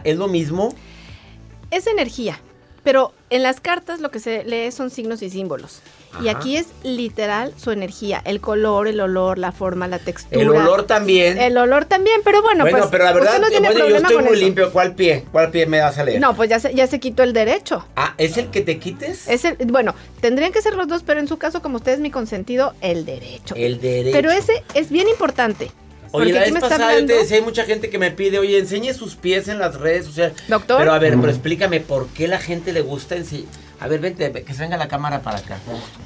es 0.04 0.16
lo 0.16 0.28
mismo. 0.28 0.74
Es 1.70 1.86
energía. 1.86 2.38
Pero 2.84 3.14
en 3.30 3.42
las 3.42 3.60
cartas 3.60 4.00
lo 4.00 4.10
que 4.10 4.18
se 4.18 4.44
lee 4.44 4.70
son 4.72 4.90
signos 4.90 5.22
y 5.22 5.30
símbolos. 5.30 5.80
Y 6.22 6.28
aquí 6.28 6.56
es 6.56 6.66
literal 6.82 7.54
su 7.56 7.70
energía, 7.70 8.20
el 8.24 8.40
color, 8.40 8.86
el 8.86 9.00
olor, 9.00 9.38
la 9.38 9.50
forma, 9.52 9.88
la 9.88 9.98
textura. 9.98 10.40
El 10.42 10.48
olor 10.50 10.82
también. 10.84 11.38
El 11.38 11.56
olor 11.56 11.86
también, 11.86 12.20
pero 12.24 12.42
bueno, 12.42 12.64
Bueno, 12.64 12.78
pues 12.78 12.90
pero 12.90 13.04
la 13.04 13.12
verdad, 13.12 13.40
no 13.40 13.48
tiene 13.48 13.68
bueno, 13.68 13.88
yo 13.88 13.96
estoy 13.96 14.16
muy 14.18 14.24
eso. 14.34 14.44
limpio. 14.44 14.72
¿Cuál 14.72 14.94
pie? 14.94 15.24
¿Cuál 15.32 15.50
pie 15.50 15.66
me 15.66 15.80
vas 15.80 15.96
a 15.98 16.04
leer? 16.04 16.20
No, 16.20 16.34
pues 16.36 16.50
ya 16.50 16.58
se, 16.60 16.74
ya 16.74 16.86
se 16.86 17.00
quitó 17.00 17.22
el 17.22 17.32
derecho. 17.32 17.86
Ah, 17.96 18.14
¿es 18.18 18.36
el 18.36 18.48
que 18.48 18.60
te 18.60 18.78
quites? 18.78 19.26
Es 19.28 19.44
el, 19.46 19.56
bueno, 19.68 19.94
tendrían 20.20 20.52
que 20.52 20.60
ser 20.60 20.74
los 20.74 20.86
dos, 20.88 21.02
pero 21.02 21.18
en 21.20 21.28
su 21.28 21.38
caso, 21.38 21.62
como 21.62 21.76
usted 21.76 21.92
es 21.92 22.00
mi 22.00 22.10
consentido, 22.10 22.74
el 22.82 23.04
derecho. 23.06 23.54
El 23.56 23.80
derecho. 23.80 24.14
Pero 24.16 24.30
ese 24.30 24.62
es 24.74 24.90
bien 24.90 25.08
importante. 25.08 25.70
Oye, 26.14 26.24
porque 26.26 26.32
la 26.34 26.40
vez 26.40 26.52
me 26.52 26.58
está 26.58 26.68
pasada 26.68 26.90
yo 26.90 26.96
te 26.98 27.02
hablando- 27.04 27.22
decía, 27.22 27.36
hay 27.38 27.42
mucha 27.42 27.64
gente 27.64 27.88
que 27.88 27.98
me 27.98 28.10
pide, 28.10 28.38
oye, 28.38 28.58
enseñe 28.58 28.92
sus 28.92 29.14
pies 29.14 29.48
en 29.48 29.58
las 29.58 29.76
redes 29.80 30.04
sociales. 30.04 30.36
Doctor. 30.46 30.76
Pero 30.78 30.92
a 30.92 30.98
ver, 30.98 31.16
pero 31.18 31.30
explícame, 31.30 31.80
¿por 31.80 32.06
qué 32.08 32.28
la 32.28 32.36
gente 32.38 32.74
le 32.74 32.82
gusta 32.82 33.16
enseñar? 33.16 33.46
A 33.82 33.88
ver, 33.88 33.98
vente, 33.98 34.30
que 34.30 34.54
se 34.54 34.62
venga 34.62 34.76
la 34.76 34.86
cámara 34.86 35.22
para 35.22 35.38
acá. 35.38 35.58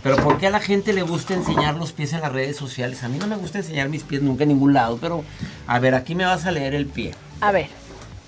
Pero 0.03 0.17
¿por 0.17 0.39
qué 0.39 0.47
a 0.47 0.51
la 0.51 0.61
gente 0.61 0.95
le 0.95 1.03
gusta 1.03 1.35
enseñar 1.35 1.75
los 1.75 1.93
pies 1.93 2.15
en 2.15 2.23
las 2.23 2.33
redes 2.33 2.57
sociales? 2.57 3.05
A 3.05 3.09
mí 3.11 3.19
no 3.19 3.27
me 3.27 3.37
gusta 3.37 3.59
enseñar 3.59 3.91
mis 3.91 4.03
pies 4.03 4.23
nunca 4.23 4.45
en 4.45 4.49
ningún 4.49 4.73
lado, 4.73 4.97
pero 4.99 5.25
a 5.67 5.79
ver, 5.79 5.95
aquí 5.95 6.15
me 6.15 6.25
vas 6.25 6.47
a 6.47 6.53
leer 6.53 6.75
el 6.75 6.87
pie. 6.87 7.13
A 7.43 7.53
ver. 7.53 7.69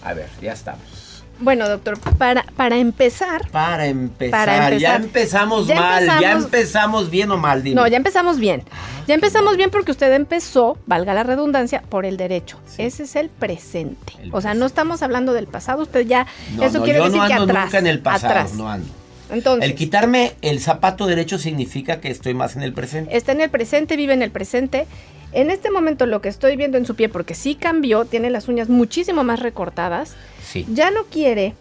A 0.05 0.13
ver, 0.13 0.29
ya 0.43 0.53
estamos. 0.53 1.25
Bueno, 1.41 1.67
doctor, 1.67 1.99
para, 2.19 2.45
para 2.57 2.77
empezar. 2.77 3.49
Para 3.51 3.87
empezar. 3.87 4.77
Ya 4.77 4.97
empezamos 4.97 5.67
mal. 5.69 6.05
Ya 6.21 6.33
empezamos 6.33 7.09
bien 7.09 7.31
o 7.31 7.39
mal, 7.39 7.63
dime. 7.63 7.77
No, 7.77 7.87
ya 7.87 7.97
empezamos 7.97 8.39
bien. 8.39 8.65
Ya 9.07 9.15
empezamos 9.15 9.57
bien 9.57 9.71
porque 9.71 9.93
usted 9.93 10.13
empezó, 10.13 10.77
valga 10.85 11.15
la 11.15 11.23
redundancia, 11.23 11.81
por 11.89 12.05
el 12.05 12.19
derecho. 12.19 12.59
Ese 12.77 13.05
es 13.05 13.17
el 13.17 13.31
presente. 13.31 14.13
o 14.31 14.43
sea, 14.43 14.53
no 14.53 14.67
estamos 14.67 15.01
hablando 15.03 15.33
del 15.33 15.47
pasado. 15.47 15.81
Usted 15.85 16.07
ya. 16.07 16.27
eso 16.61 16.83
quiere 16.83 17.01
decir 17.01 17.23
que 17.27 17.33
atrás. 17.33 17.65
Nunca 17.65 17.79
en 17.79 17.87
el 17.87 18.01
pasado, 18.01 18.51
no 18.55 18.69
ando. 18.69 18.98
Entonces, 19.31 19.69
el 19.69 19.75
quitarme 19.75 20.33
el 20.43 20.61
zapato 20.61 21.07
derecho 21.07 21.39
significa 21.39 22.01
que 22.01 22.11
estoy 22.11 22.35
más 22.35 22.57
en 22.57 22.63
el 22.63 22.73
presente. 22.73 23.17
Está 23.17 23.33
en 23.33 23.41
el 23.41 23.51
presente, 23.51 23.97
vive 23.97 24.15
en 24.15 24.23
el 24.23 24.31
presente. 24.31 24.87
En 25.33 25.51
este 25.51 25.71
momento 25.71 26.07
lo 26.07 26.23
que 26.23 26.29
estoy 26.29 26.57
viendo 26.57 26.79
en 26.79 26.87
su 26.87 26.95
pie, 26.95 27.09
porque 27.09 27.35
sí 27.35 27.55
cambió, 27.55 28.07
tiene 28.07 28.31
las 28.31 28.49
uñas 28.49 28.69
muchísimo 28.69 29.25
más 29.25 29.41
recortadas, 29.41 30.15
sí. 30.43 30.65
ya 30.73 30.91
no 30.91 31.05
quiere 31.05 31.55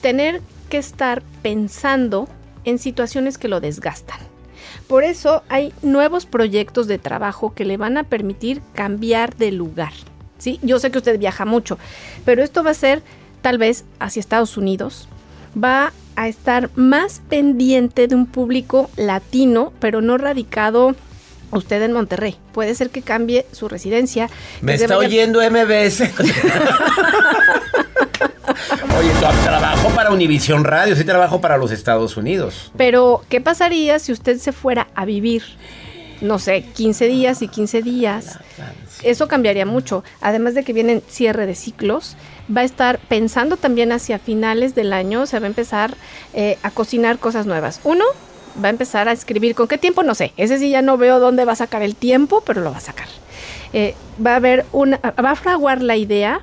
tener 0.00 0.40
que 0.68 0.78
estar 0.78 1.22
pensando 1.42 2.28
en 2.64 2.78
situaciones 2.78 3.36
que 3.36 3.48
lo 3.48 3.60
desgastan. 3.60 4.20
Por 4.86 5.04
eso 5.04 5.42
hay 5.48 5.72
nuevos 5.82 6.26
proyectos 6.26 6.86
de 6.86 6.98
trabajo 6.98 7.54
que 7.54 7.64
le 7.64 7.76
van 7.76 7.96
a 7.96 8.04
permitir 8.04 8.62
cambiar 8.74 9.36
de 9.36 9.52
lugar. 9.52 9.92
¿sí? 10.38 10.58
Yo 10.62 10.78
sé 10.78 10.90
que 10.90 10.98
usted 10.98 11.18
viaja 11.18 11.44
mucho, 11.44 11.78
pero 12.24 12.42
esto 12.42 12.62
va 12.62 12.70
a 12.70 12.74
ser 12.74 13.02
tal 13.42 13.58
vez 13.58 13.84
hacia 13.98 14.20
Estados 14.20 14.56
Unidos, 14.56 15.08
va 15.56 15.92
a 16.20 16.28
estar 16.28 16.68
más 16.76 17.22
pendiente 17.30 18.06
de 18.06 18.14
un 18.14 18.26
público 18.26 18.90
latino, 18.96 19.72
pero 19.80 20.02
no 20.02 20.18
radicado 20.18 20.94
usted 21.50 21.80
en 21.80 21.92
Monterrey. 21.92 22.36
Puede 22.52 22.74
ser 22.74 22.90
que 22.90 23.00
cambie 23.00 23.46
su 23.52 23.70
residencia. 23.70 24.28
Me 24.60 24.74
está 24.74 24.98
oyendo 24.98 25.40
MBS. 25.40 26.02
Oye, 28.98 29.10
trabajo 29.44 29.88
para 29.94 30.10
Univision 30.10 30.64
Radio, 30.64 30.94
sí 30.94 31.04
trabajo 31.04 31.40
para 31.40 31.56
los 31.56 31.70
Estados 31.70 32.18
Unidos. 32.18 32.70
Pero, 32.76 33.22
¿qué 33.30 33.40
pasaría 33.40 33.98
si 33.98 34.12
usted 34.12 34.36
se 34.36 34.52
fuera 34.52 34.88
a 34.94 35.06
vivir, 35.06 35.42
no 36.20 36.38
sé, 36.38 36.66
15 36.74 37.06
días 37.06 37.40
y 37.40 37.48
15 37.48 37.80
días? 37.80 38.38
Eso 39.02 39.26
cambiaría 39.26 39.64
mucho. 39.64 40.04
Además 40.20 40.54
de 40.54 40.64
que 40.64 40.74
vienen 40.74 41.02
cierre 41.08 41.46
de 41.46 41.54
ciclos, 41.54 42.14
va 42.54 42.62
a 42.62 42.64
estar 42.64 42.98
pensando 43.08 43.56
también 43.56 43.92
hacia 43.92 44.18
finales 44.18 44.74
del 44.74 44.92
año, 44.92 45.26
se 45.26 45.38
va 45.38 45.46
a 45.46 45.48
empezar 45.48 45.94
eh, 46.34 46.58
a 46.62 46.70
cocinar 46.70 47.18
cosas 47.18 47.46
nuevas. 47.46 47.80
Uno, 47.84 48.04
va 48.62 48.68
a 48.68 48.70
empezar 48.70 49.08
a 49.08 49.12
escribir. 49.12 49.54
¿Con 49.54 49.68
qué 49.68 49.78
tiempo? 49.78 50.02
No 50.02 50.14
sé. 50.14 50.32
Ese 50.36 50.58
sí 50.58 50.70
ya 50.70 50.82
no 50.82 50.96
veo 50.96 51.20
dónde 51.20 51.44
va 51.44 51.52
a 51.52 51.56
sacar 51.56 51.82
el 51.82 51.94
tiempo, 51.94 52.42
pero 52.44 52.60
lo 52.60 52.70
va 52.70 52.78
a 52.78 52.80
sacar. 52.80 53.08
Eh, 53.72 53.94
va 54.24 54.32
a 54.32 54.36
haber 54.36 54.66
una, 54.72 54.98
va 54.98 55.30
a 55.30 55.36
fraguar 55.36 55.82
la 55.82 55.96
idea 55.96 56.40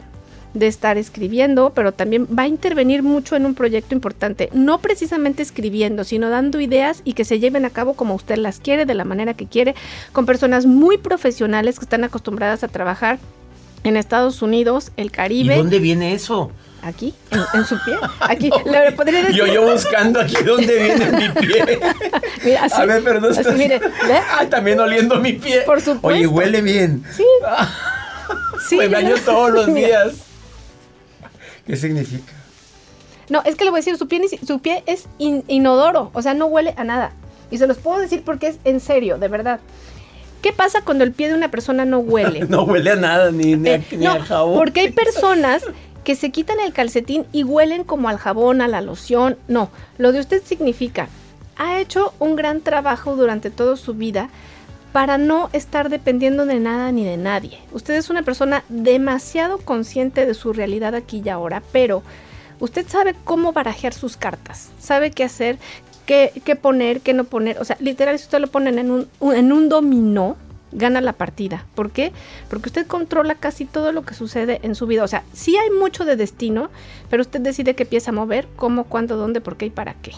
de 0.54 0.68
estar 0.68 0.98
escribiendo, 0.98 1.72
pero 1.76 1.92
también 1.92 2.28
va 2.28 2.44
a 2.44 2.48
intervenir 2.48 3.04
mucho 3.04 3.36
en 3.36 3.46
un 3.46 3.54
proyecto 3.54 3.94
importante, 3.94 4.50
no 4.54 4.80
precisamente 4.80 5.44
escribiendo, 5.44 6.04
sino 6.04 6.30
dando 6.30 6.60
ideas 6.60 7.02
y 7.04 7.14
que 7.14 7.26
se 7.26 7.40
lleven 7.40 7.66
a 7.66 7.70
cabo 7.70 7.94
como 7.94 8.16
usted 8.16 8.38
las 8.38 8.60
quiere, 8.60 8.86
de 8.86 8.96
la 8.96 9.04
manera 9.04 9.36
que 9.36 9.46
quiere, 9.46 9.76
con 10.14 10.26
personas 10.26 10.66
muy 10.66 10.98
profesionales 10.98 11.78
que 11.78 11.86
están 11.86 12.04
acostumbradas 12.04 12.64
a 12.64 12.70
trabajar 12.70 13.20
en 13.84 13.98
Estados 13.98 14.42
Unidos, 14.42 14.92
el 14.98 15.12
Caribe. 15.12 15.56
¿Y 15.56 15.58
dónde 15.58 15.80
viene 15.80 16.14
eso? 16.14 16.52
Aquí, 16.82 17.14
en, 17.54 17.66
su 17.66 17.76
pie. 17.84 17.98
Aquí, 18.20 18.50
le 18.66 18.92
podría 18.94 19.22
decir. 19.22 19.36
Yo, 19.36 19.48
yo 19.48 19.64
buscando 19.64 20.22
aquí 20.22 20.36
dónde 20.46 20.78
viene 20.78 21.12
mi 21.12 21.30
pie. 21.30 21.80
Mira, 22.46 22.64
así, 22.64 22.82
a 22.82 22.86
ver, 22.86 23.04
perdón. 23.04 23.32
Así, 23.38 23.50
mire, 23.58 23.82
Ay, 24.38 24.48
también 24.48 24.80
oliendo 24.80 25.20
mi 25.20 25.34
pie. 25.34 25.62
Por 25.62 25.82
supuesto. 25.82 26.08
Oye, 26.08 26.28
huele 26.28 26.62
bien. 26.62 27.04
Sí. 27.12 27.26
sí 28.70 28.78
Me 28.78 28.88
baño 28.88 29.16
todos 29.26 29.52
los 29.52 29.66
días. 29.74 30.14
¿Qué 31.66 31.76
significa? 31.76 32.32
No, 33.30 33.42
es 33.44 33.56
que 33.56 33.66
le 33.66 33.72
voy 33.72 33.80
a 33.80 33.82
decir, 33.82 33.98
su 33.98 34.08
pie, 34.08 34.22
su 34.46 34.60
pie 34.60 34.84
es 34.86 35.08
inodoro, 35.18 36.12
o 36.14 36.22
sea, 36.22 36.34
no 36.34 36.46
huele 36.46 36.74
a 36.78 36.84
nada. 36.84 37.12
Y 37.52 37.58
se 37.58 37.68
los 37.68 37.78
puedo 37.78 38.00
decir 38.00 38.24
porque 38.24 38.48
es 38.48 38.60
en 38.64 38.80
serio, 38.80 39.18
de 39.18 39.28
verdad. 39.28 39.60
¿Qué 40.48 40.54
pasa 40.54 40.80
cuando 40.82 41.04
el 41.04 41.12
pie 41.12 41.28
de 41.28 41.34
una 41.34 41.52
persona 41.52 41.84
no 41.84 42.00
huele? 42.00 42.46
no 42.50 42.64
huele 42.64 42.92
a 42.92 42.96
nada, 42.96 43.32
ni, 43.32 43.58
ni, 43.58 43.70
a, 43.70 43.82
ni 43.92 44.06
a 44.06 44.24
jabón. 44.24 44.58
Porque 44.58 44.80
hay 44.80 44.92
personas 44.94 45.62
que 46.06 46.16
se 46.16 46.30
quitan 46.30 46.62
el 46.62 46.72
calcetín 46.72 47.26
y 47.34 47.44
huelen 47.44 47.84
como 47.84 48.08
al 48.08 48.18
jabón, 48.18 48.62
a 48.62 48.70
la 48.70 48.80
loción. 48.80 49.38
No, 49.50 49.70
lo 49.98 50.14
de 50.14 50.22
usted 50.22 50.42
significa, 50.42 51.10
ha 51.58 51.82
hecho 51.82 52.14
un 52.20 52.38
gran 52.38 52.62
trabajo 52.62 53.18
durante 53.18 53.50
toda 53.52 53.76
su 53.76 53.94
vida 53.94 54.30
para 54.94 55.18
no 55.18 55.50
estar 55.52 55.90
dependiendo 55.90 56.46
de 56.46 56.62
nada 56.62 56.94
ni 56.94 57.04
de 57.04 57.18
nadie. 57.18 57.60
Usted 57.74 57.96
es 57.96 58.10
una 58.10 58.24
persona 58.24 58.64
demasiado 58.70 59.58
consciente 59.58 60.26
de 60.26 60.34
su 60.34 60.54
realidad 60.54 60.96
aquí 60.96 61.22
y 61.26 61.28
ahora, 61.28 61.62
pero 61.74 62.04
usted 62.62 62.88
sabe 62.88 63.16
cómo 63.26 63.52
barajear 63.52 63.94
sus 63.94 64.16
cartas, 64.16 64.70
sabe 64.80 65.12
qué 65.12 65.26
hacer, 65.26 65.58
qué, 66.08 66.56
poner, 66.60 67.02
qué 67.02 67.14
no 67.14 67.26
poner. 67.26 67.60
O 67.60 67.66
sea, 67.66 67.78
literal, 67.80 68.18
si 68.18 68.26
usted 68.26 68.40
lo 68.40 68.48
pone 68.48 68.70
en 68.70 68.90
un, 68.90 69.08
en 69.22 69.52
un 69.52 69.70
dominó, 69.70 70.38
gana 70.72 71.02
la 71.02 71.14
partida. 71.14 71.66
¿Por 71.76 71.92
qué? 71.92 72.12
Porque 72.50 72.70
usted 72.70 72.88
controla 72.88 73.36
casi 73.36 73.66
todo 73.66 73.92
lo 73.92 74.04
que 74.04 74.14
sucede 74.14 74.60
en 74.64 74.74
su 74.74 74.88
vida. 74.88 75.04
O 75.04 75.08
sea, 75.08 75.24
sí 75.34 75.56
hay 75.58 75.70
mucho 75.70 76.06
de 76.06 76.16
destino, 76.16 76.70
pero 77.10 77.22
usted 77.22 77.42
decide 77.42 77.76
qué 77.76 77.86
pieza 77.86 78.12
mover, 78.12 78.48
cómo, 78.56 78.86
cuándo, 78.86 79.18
dónde, 79.18 79.42
por 79.42 79.58
qué 79.58 79.68
y 79.68 79.70
para 79.70 79.94
qué. 79.94 80.14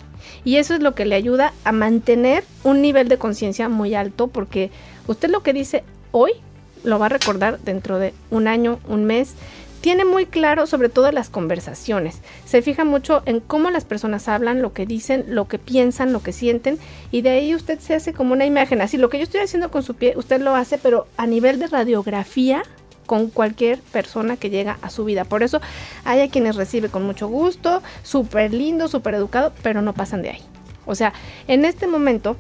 Y 0.45 0.58
eso 0.58 0.73
es 0.73 0.82
lo 0.82 0.95
que 0.95 1.06
le 1.06 1.15
ayuda 1.15 1.54
a 1.63 1.71
mantener 1.71 2.43
un 2.63 2.82
nivel 2.82 3.10
de 3.10 3.17
conciencia 3.17 3.67
muy 3.67 3.95
alto, 3.95 4.28
porque 4.28 4.71
usted 5.08 5.30
lo 5.30 5.43
que 5.43 5.54
dice 5.54 5.84
hoy 6.12 6.32
lo 6.84 6.97
va 6.97 7.08
a 7.08 7.10
recordar 7.10 7.60
dentro 7.60 7.99
de 7.99 8.13
un 8.30 8.47
año, 8.47 8.80
un 8.88 9.04
mes 9.06 9.34
tiene 9.82 10.06
muy 10.06 10.26
claro 10.26 10.68
sobre 10.68 10.89
todo 10.89 11.12
las 11.12 11.30
conversaciones. 11.30 12.20
Se 12.46 12.62
fija 12.62 12.84
mucho 12.84 13.24
en 13.26 13.39
cómo 13.39 13.70
las 13.70 13.86
personas 13.86 14.28
hablan, 14.28 14.62
lo 14.62 14.74
que 14.74 14.86
dicen, 14.86 15.26
lo 15.28 15.48
que 15.48 15.60
piensan, 15.60 16.13
lo 16.13 16.22
que 16.22 16.34
sienten 16.34 16.78
y 17.12 17.22
de 17.22 17.30
ahí 17.32 17.56
usted 17.56 17.80
se 17.80 17.96
hace 17.96 18.13
como 18.13 18.34
una 18.34 18.46
imagen. 18.46 18.82
Así 18.82 18.98
lo 18.98 19.10
que 19.10 19.18
yo 19.18 19.24
estoy 19.24 19.42
haciendo 19.42 19.72
con 19.72 19.84
su 19.84 19.96
pie, 19.96 20.13
usted 20.15 20.42
lo 20.42 20.56
hace, 20.56 20.78
pero 20.78 21.08
a 21.18 21.28
nivel 21.28 21.60
de 21.60 21.68
radiografía 21.68 22.63
con 23.06 23.30
cualquier 23.30 23.80
persona 23.80 24.38
que 24.38 24.52
llega 24.52 24.78
a 24.84 24.92
su 24.92 25.04
vida. 25.04 25.26
Por 25.26 25.42
eso 25.42 25.60
hay 26.04 26.22
a 26.22 26.30
quienes 26.30 26.56
recibe 26.56 26.89
con 26.89 27.04
mucho 27.04 27.28
gusto, 27.28 27.82
súper 28.04 28.54
lindo, 28.54 28.88
súper 28.88 29.15
educado, 29.15 29.52
pero 29.63 29.82
no 29.82 29.94
pasan 29.94 30.22
de 30.22 30.30
ahí. 30.30 30.42
O 30.86 30.94
sea, 30.94 31.13
en 31.48 31.65
este 31.65 31.88
momento 31.88 32.36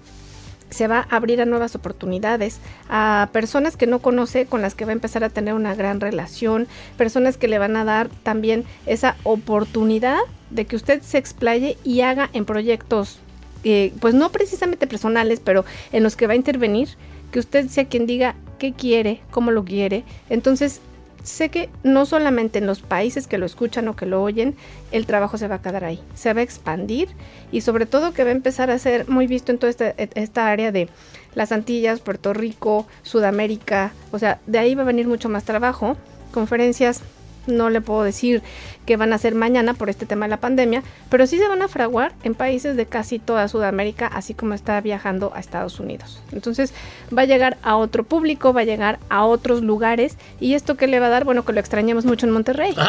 se 0.69 0.87
va 0.87 1.07
a 1.09 1.15
abrir 1.15 1.41
a 1.41 1.45
nuevas 1.45 1.75
oportunidades, 1.75 2.59
a 2.89 3.29
personas 3.31 3.77
que 3.77 3.87
no 3.87 3.99
conoce, 3.99 4.45
con 4.45 4.61
las 4.61 4.75
que 4.75 4.85
va 4.85 4.91
a 4.91 4.93
empezar 4.93 5.23
a 5.23 5.29
tener 5.29 5.53
una 5.53 5.75
gran 5.75 5.99
relación, 5.99 6.67
personas 6.97 7.37
que 7.37 7.47
le 7.47 7.59
van 7.59 7.75
a 7.75 7.85
dar 7.85 8.09
también 8.23 8.65
esa 8.85 9.15
oportunidad 9.23 10.19
de 10.49 10.65
que 10.65 10.75
usted 10.75 11.01
se 11.01 11.17
explaye 11.17 11.77
y 11.83 12.01
haga 12.01 12.29
en 12.33 12.45
proyectos, 12.45 13.19
eh, 13.63 13.93
pues 13.99 14.13
no 14.13 14.31
precisamente 14.31 14.87
personales, 14.87 15.39
pero 15.43 15.65
en 15.91 16.03
los 16.03 16.15
que 16.15 16.27
va 16.27 16.33
a 16.33 16.37
intervenir, 16.37 16.89
que 17.31 17.39
usted 17.39 17.67
sea 17.67 17.85
quien 17.85 18.05
diga 18.05 18.35
qué 18.57 18.73
quiere, 18.73 19.21
cómo 19.31 19.51
lo 19.51 19.63
quiere. 19.63 20.03
Entonces, 20.29 20.81
sé 21.23 21.49
que 21.49 21.69
no 21.83 22.05
solamente 22.05 22.59
en 22.59 22.67
los 22.67 22.81
países 22.81 23.27
que 23.27 23.37
lo 23.37 23.45
escuchan 23.45 23.87
o 23.87 23.95
que 23.95 24.05
lo 24.05 24.21
oyen, 24.21 24.55
el 24.91 25.05
trabajo 25.05 25.37
se 25.37 25.47
va 25.47 25.55
a 25.55 25.61
quedar 25.61 25.83
ahí, 25.83 25.99
se 26.15 26.33
va 26.33 26.41
a 26.41 26.43
expandir 26.43 27.09
y 27.51 27.61
sobre 27.61 27.85
todo 27.85 28.13
que 28.13 28.23
va 28.23 28.29
a 28.29 28.33
empezar 28.33 28.71
a 28.71 28.79
ser 28.79 29.07
muy 29.09 29.27
visto 29.27 29.51
en 29.51 29.57
toda 29.57 29.69
esta, 29.69 29.89
esta 29.89 30.47
área 30.49 30.71
de 30.71 30.89
las 31.35 31.51
Antillas, 31.51 31.99
Puerto 31.99 32.33
Rico, 32.33 32.87
Sudamérica, 33.03 33.91
o 34.11 34.19
sea, 34.19 34.39
de 34.47 34.59
ahí 34.59 34.75
va 34.75 34.83
a 34.83 34.85
venir 34.85 35.07
mucho 35.07 35.29
más 35.29 35.43
trabajo, 35.43 35.97
conferencias 36.31 37.01
no 37.49 37.69
le 37.69 37.81
puedo 37.81 38.03
decir 38.03 38.41
que 38.85 38.97
van 38.97 39.13
a 39.13 39.17
ser 39.17 39.35
mañana 39.35 39.73
por 39.73 39.89
este 39.89 40.05
tema 40.05 40.25
de 40.25 40.31
la 40.31 40.37
pandemia, 40.37 40.83
pero 41.09 41.27
sí 41.27 41.37
se 41.37 41.47
van 41.47 41.61
a 41.61 41.67
fraguar 41.67 42.13
en 42.23 42.33
países 42.33 42.75
de 42.75 42.85
casi 42.85 43.19
toda 43.19 43.47
Sudamérica, 43.47 44.07
así 44.07 44.33
como 44.33 44.53
está 44.53 44.79
viajando 44.81 45.31
a 45.35 45.39
Estados 45.39 45.79
Unidos. 45.79 46.21
Entonces 46.31 46.73
va 47.15 47.23
a 47.23 47.25
llegar 47.25 47.57
a 47.61 47.75
otro 47.75 48.03
público, 48.03 48.53
va 48.53 48.61
a 48.61 48.65
llegar 48.65 48.99
a 49.09 49.25
otros 49.25 49.61
lugares 49.61 50.17
y 50.39 50.55
esto 50.55 50.75
que 50.75 50.87
le 50.87 50.99
va 50.99 51.07
a 51.07 51.09
dar, 51.09 51.23
bueno, 51.23 51.45
que 51.45 51.53
lo 51.53 51.59
extrañamos 51.59 52.05
mucho 52.05 52.25
en 52.25 52.31
Monterrey. 52.31 52.75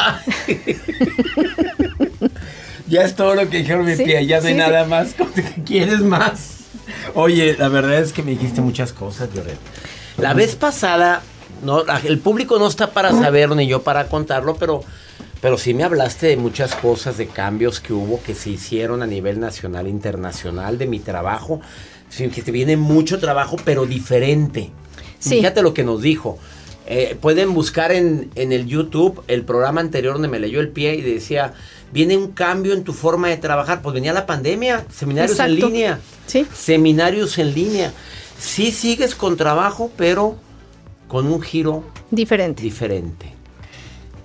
ya 2.87 3.03
es 3.03 3.15
todo 3.15 3.35
lo 3.35 3.49
que 3.49 3.57
dijeron 3.57 3.85
mi 3.85 3.95
tía, 3.95 4.21
ya 4.21 4.41
no 4.41 4.47
hay 4.47 4.55
nada 4.55 4.85
más. 4.85 5.15
¿Quieres 5.65 6.01
más? 6.01 6.57
Oye, 7.13 7.55
la 7.57 7.69
verdad 7.69 7.99
es 7.99 8.13
que 8.13 8.23
me 8.23 8.31
dijiste 8.31 8.61
muchas 8.61 8.93
cosas, 8.93 9.29
Lloret. 9.33 9.57
La 10.17 10.33
vez 10.33 10.55
pasada 10.55 11.21
no, 11.63 11.83
el 12.03 12.19
público 12.19 12.59
no 12.59 12.67
está 12.67 12.91
para 12.91 13.11
saberlo 13.11 13.55
ni 13.55 13.67
yo 13.67 13.83
para 13.83 14.07
contarlo, 14.07 14.55
pero, 14.55 14.83
pero 15.41 15.57
sí 15.57 15.73
me 15.73 15.83
hablaste 15.83 16.27
de 16.27 16.37
muchas 16.37 16.75
cosas, 16.75 17.17
de 17.17 17.27
cambios 17.27 17.79
que 17.79 17.93
hubo, 17.93 18.21
que 18.21 18.35
se 18.35 18.49
hicieron 18.49 19.01
a 19.01 19.07
nivel 19.07 19.39
nacional, 19.39 19.87
internacional, 19.87 20.77
de 20.77 20.87
mi 20.87 20.99
trabajo. 20.99 21.61
Sí, 22.09 22.27
que 22.27 22.41
te 22.41 22.51
viene 22.51 22.75
mucho 22.75 23.19
trabajo, 23.19 23.55
pero 23.63 23.85
diferente. 23.85 24.71
Fíjate 25.19 25.61
lo 25.61 25.73
que 25.73 25.83
nos 25.83 26.01
dijo. 26.01 26.39
Eh, 26.87 27.15
pueden 27.21 27.53
buscar 27.53 27.91
en, 27.91 28.31
en 28.35 28.51
el 28.51 28.65
YouTube 28.65 29.23
el 29.27 29.43
programa 29.43 29.79
anterior 29.79 30.13
donde 30.13 30.27
me 30.27 30.39
leyó 30.39 30.59
el 30.59 30.69
pie 30.69 30.95
y 30.95 31.01
decía, 31.01 31.53
viene 31.93 32.17
un 32.17 32.31
cambio 32.31 32.73
en 32.73 32.83
tu 32.83 32.91
forma 32.91 33.29
de 33.29 33.37
trabajar. 33.37 33.81
Pues 33.81 33.93
venía 33.93 34.11
la 34.11 34.25
pandemia, 34.25 34.85
seminarios 34.93 35.39
en 35.39 35.55
línea. 35.55 35.99
Sí. 36.25 36.45
Seminarios 36.53 37.37
en 37.37 37.53
línea. 37.53 37.93
Sí 38.37 38.71
sigues 38.71 39.15
con 39.15 39.37
trabajo, 39.37 39.91
pero 39.95 40.35
con 41.11 41.27
un 41.27 41.41
giro 41.41 41.83
Diferente. 42.09 42.63
diferente. 42.63 43.33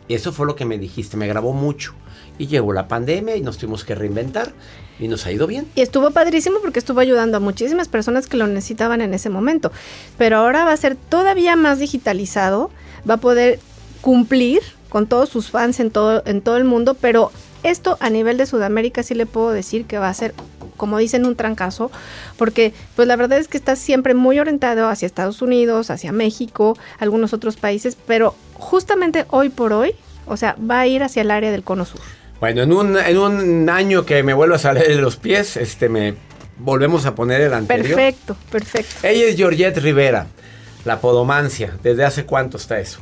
Eso 0.09 0.31
fue 0.31 0.47
lo 0.47 0.55
que 0.55 0.65
me 0.65 0.79
dijiste, 0.79 1.17
me 1.17 1.27
grabó 1.27 1.53
mucho. 1.53 1.95
Y 2.39 2.47
llegó 2.47 2.73
la 2.73 2.87
pandemia 2.87 3.35
y 3.35 3.41
nos 3.41 3.59
tuvimos 3.59 3.83
que 3.83 3.97
reinventar 3.97 4.53
y 5.01 5.09
nos 5.09 5.27
ha 5.27 5.33
ido 5.33 5.49
bien. 5.49 5.67
Y 5.75 5.81
estuvo 5.81 6.13
padrísimo 6.13 6.61
porque 6.63 6.79
estuvo 6.79 7.01
ayudando 7.01 7.39
a 7.39 7.41
muchísimas 7.41 7.89
personas 7.89 8.29
que 8.29 8.37
lo 8.37 8.47
necesitaban 8.47 9.01
en 9.01 9.15
ese 9.15 9.31
momento. 9.31 9.73
Pero 10.17 10.37
ahora 10.37 10.65
va 10.65 10.71
a 10.71 10.77
ser 10.77 10.95
todavía 10.95 11.57
más 11.57 11.81
digitalizado, 11.81 12.71
va 13.09 13.15
a 13.15 13.21
poder 13.21 13.59
cumplir 14.01 14.61
con 14.89 15.09
todos 15.09 15.29
sus 15.29 15.51
fans 15.51 15.81
en 15.81 15.91
todo, 15.91 16.23
en 16.25 16.41
todo 16.41 16.57
el 16.57 16.63
mundo, 16.65 16.95
pero 16.95 17.33
esto 17.71 17.97
a 18.01 18.11
nivel 18.11 18.37
de 18.37 18.47
Sudamérica 18.47 19.03
sí 19.03 19.15
le 19.15 19.27
puedo 19.27 19.51
decir 19.51 19.85
que 19.87 19.99
va 19.99 20.09
a 20.09 20.15
ser, 20.15 20.35
como 20.77 20.99
dicen, 20.99 21.25
un 21.27 21.37
trancazo, 21.37 21.91
porque 22.37 22.73
pues 22.95 23.09
la 23.09 23.17
verdad 23.17 23.39
es 23.39 23.49
que 23.49 23.57
está 23.57 23.77
siempre 23.77 24.15
muy 24.15 24.39
orientado 24.39 24.89
hacia 24.89 25.07
Estados 25.07 25.43
Unidos, 25.43 25.91
hacia 25.91 26.13
México, 26.13 26.77
algunos 26.99 27.33
otros 27.33 27.57
países, 27.57 27.97
pero 28.07 28.35
justamente 28.55 29.27
hoy 29.31 29.49
por 29.49 29.73
hoy, 29.73 29.95
o 30.27 30.37
sea, 30.37 30.57
va 30.59 30.81
a 30.81 30.87
ir 30.87 31.03
hacia 31.03 31.23
el 31.23 31.31
área 31.31 31.51
del 31.51 31.63
cono 31.63 31.85
sur. 31.85 32.01
Bueno, 32.41 32.63
en 32.63 32.73
un, 32.73 32.97
en 32.99 33.19
un 33.19 33.71
año 33.71 34.05
que 34.05 34.23
me 34.23 34.35
vuelva 34.35 34.57
a 34.57 34.59
salir 34.59 34.87
de 34.87 34.97
los 34.97 35.17
pies, 35.17 35.57
este 35.57 35.89
me 35.89 36.15
volvemos 36.59 37.07
a 37.07 37.15
poner 37.15 37.41
el 37.41 37.55
anterior. 37.55 37.97
Perfecto, 37.97 38.37
perfecto. 38.51 38.95
Ella 39.03 39.27
es 39.27 39.37
Georgette 39.37 39.79
Rivera, 39.79 40.27
la 40.85 41.01
podomancia. 41.01 41.77
¿Desde 41.83 42.05
hace 42.05 42.25
cuánto 42.25 42.59
está 42.59 42.79
eso? 42.79 43.01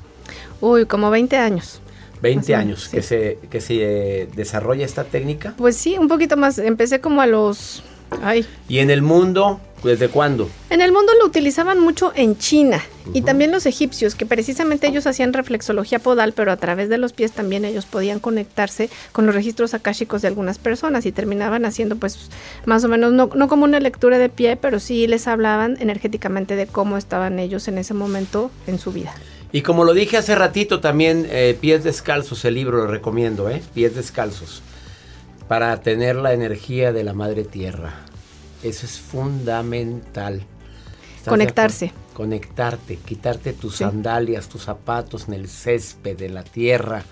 Uy, 0.61 0.87
como 0.87 1.11
20 1.11 1.37
años. 1.37 1.81
20 2.25 2.41
Más 2.41 2.49
o 2.49 2.53
menos, 2.53 2.65
años 2.65 2.89
que 2.89 3.03
se, 3.03 3.39
que 3.51 3.61
se 3.61 3.75
eh, 4.23 4.29
desarrolla 4.35 4.87
esta 4.87 5.05
técnica. 5.05 5.55
Pues 5.59 5.77
sí, 5.77 5.99
un 5.99 6.09
poquito 6.09 6.39
más. 6.39 6.59
Empecé 6.59 7.01
como 7.01 7.21
a 7.21 7.27
los... 7.27 7.83
Ay. 8.23 8.47
Y 8.67 8.79
en 8.79 8.91
el 8.91 9.03
mundo, 9.03 9.61
¿desde 9.83 10.09
cuándo? 10.09 10.49
En 10.71 10.81
el 10.81 10.91
mundo 10.91 11.13
lo 11.21 11.27
utilizaban 11.27 11.79
mucho 11.81 12.13
en 12.15 12.39
China 12.39 12.81
y 13.13 13.23
también 13.23 13.51
los 13.51 13.67
egipcios, 13.67 14.15
que 14.15 14.25
precisamente 14.25 14.87
ellos 14.87 15.07
hacían 15.07 15.35
reflexología 15.35 15.99
podal, 15.99 16.33
pero 16.33 16.51
a 16.51 16.57
través 16.57 16.89
de 16.89 16.97
los 16.97 17.13
pies 17.13 17.33
también 17.33 17.67
ellos 17.67 17.85
podían 17.85 18.21
conectarse 18.21 18.89
con 19.13 19.27
los 19.27 19.35
registros 19.35 19.75
akáshicos 19.75 20.23
de 20.23 20.29
algunas 20.29 20.59
personas 20.59 21.05
y 21.05 21.13
terminaban 21.13 21.67
haciendo 21.67 21.97
pues 21.97 22.31
más 22.65 22.85
o 22.85 22.89
menos, 22.89 23.13
no, 23.13 23.29
no 23.35 23.49
como 23.49 23.65
una 23.65 23.81
lectura 23.81 24.17
de 24.17 24.31
pie, 24.31 24.57
pero 24.57 24.81
sí 24.81 25.07
les 25.07 25.27
hablaban 25.27 25.77
energéticamente 25.81 26.57
de 26.57 26.67
cómo 26.67 26.97
estaban 26.97 27.39
ellos 27.39 27.69
en 27.69 27.79
ese 27.79 27.93
momento 27.93 28.51
en 28.67 28.79
su 28.79 28.93
vida. 28.93 29.13
Y 29.55 29.63
como 29.63 29.85
lo 29.85 29.95
dije 29.95 30.17
hace 30.17 30.35
ratito, 30.35 30.81
también 30.81 31.29
eh, 31.31 31.57
Pies 31.61 31.85
Descalzos, 31.85 32.45
el 32.45 32.55
libro 32.55 32.79
lo 32.79 32.87
recomiendo, 32.89 33.49
¿eh? 33.49 33.63
Pies 33.73 33.95
Descalzos. 33.95 34.63
Para 35.47 35.77
tener 35.81 36.17
la 36.17 36.33
energía 36.33 36.93
de 36.93 37.05
la 37.05 37.13
madre 37.13 37.45
tierra. 37.45 37.95
Eso 38.65 38.85
es 38.85 38.99
fundamental. 38.99 40.43
¿Estás 41.15 41.25
de 41.27 41.31
Conectarse. 41.31 41.93
Conectarte, 42.15 42.97
quitarte 42.97 43.53
tus 43.53 43.77
Sí. 43.77 43.85
sandalias, 43.85 44.49
tus 44.49 44.65
zapatos 44.65 45.29
en 45.29 45.35
el 45.35 45.49
césped 45.49 46.17
de 46.17 46.31
la 46.31 46.43
tierra. 46.43 47.05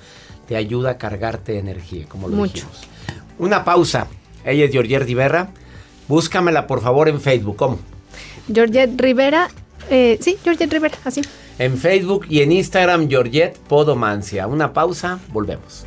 Te 0.49 0.57
ayuda 0.57 0.91
a 0.91 0.99
cargarte 0.99 1.53
de 1.53 1.59
energía, 1.61 2.07
como 2.09 2.27
lo 2.29 2.35
Mucho. 2.35 2.55
dijimos. 2.55 2.81
Una 3.39 3.65
pausa. 3.65 4.09
Ella 4.45 4.65
es 4.65 4.73
Georgier 4.73 5.05
Rivera. 5.07 5.51
Búscamela 6.09 6.67
por 6.67 6.81
favor 6.83 7.09
en 7.09 7.21
Facebook. 7.21 7.55
¿Cómo? 7.55 7.79
Georgette 8.53 9.01
Rivera, 9.01 9.49
eh, 9.91 10.19
sí, 10.21 10.37
Georgette 10.43 10.73
Rivera, 10.73 10.99
así. 11.05 11.23
En 11.59 11.77
Facebook 11.77 12.27
y 12.29 12.43
en 12.43 12.53
Instagram, 12.53 13.09
Georgette 13.09 13.59
Podomancia. 13.59 14.47
Una 14.47 14.73
pausa, 14.73 15.21
volvemos. 15.33 15.87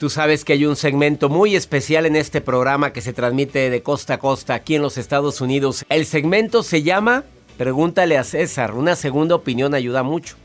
Tú 0.00 0.08
sabes 0.08 0.46
que 0.46 0.54
hay 0.54 0.64
un 0.64 0.76
segmento 0.76 1.28
muy 1.28 1.54
especial 1.54 2.06
en 2.06 2.16
este 2.16 2.40
programa 2.40 2.90
que 2.90 3.02
se 3.02 3.12
transmite 3.12 3.68
de 3.68 3.82
costa 3.82 4.14
a 4.14 4.18
costa 4.18 4.54
aquí 4.54 4.76
en 4.76 4.80
los 4.80 4.96
Estados 4.96 5.42
Unidos. 5.42 5.84
El 5.90 6.06
segmento 6.06 6.62
se 6.62 6.82
llama 6.82 7.24
Pregúntale 7.58 8.16
a 8.16 8.24
César. 8.24 8.72
Una 8.72 8.96
segunda 8.96 9.34
opinión 9.34 9.74
ayuda 9.74 10.02
mucho. 10.02 10.36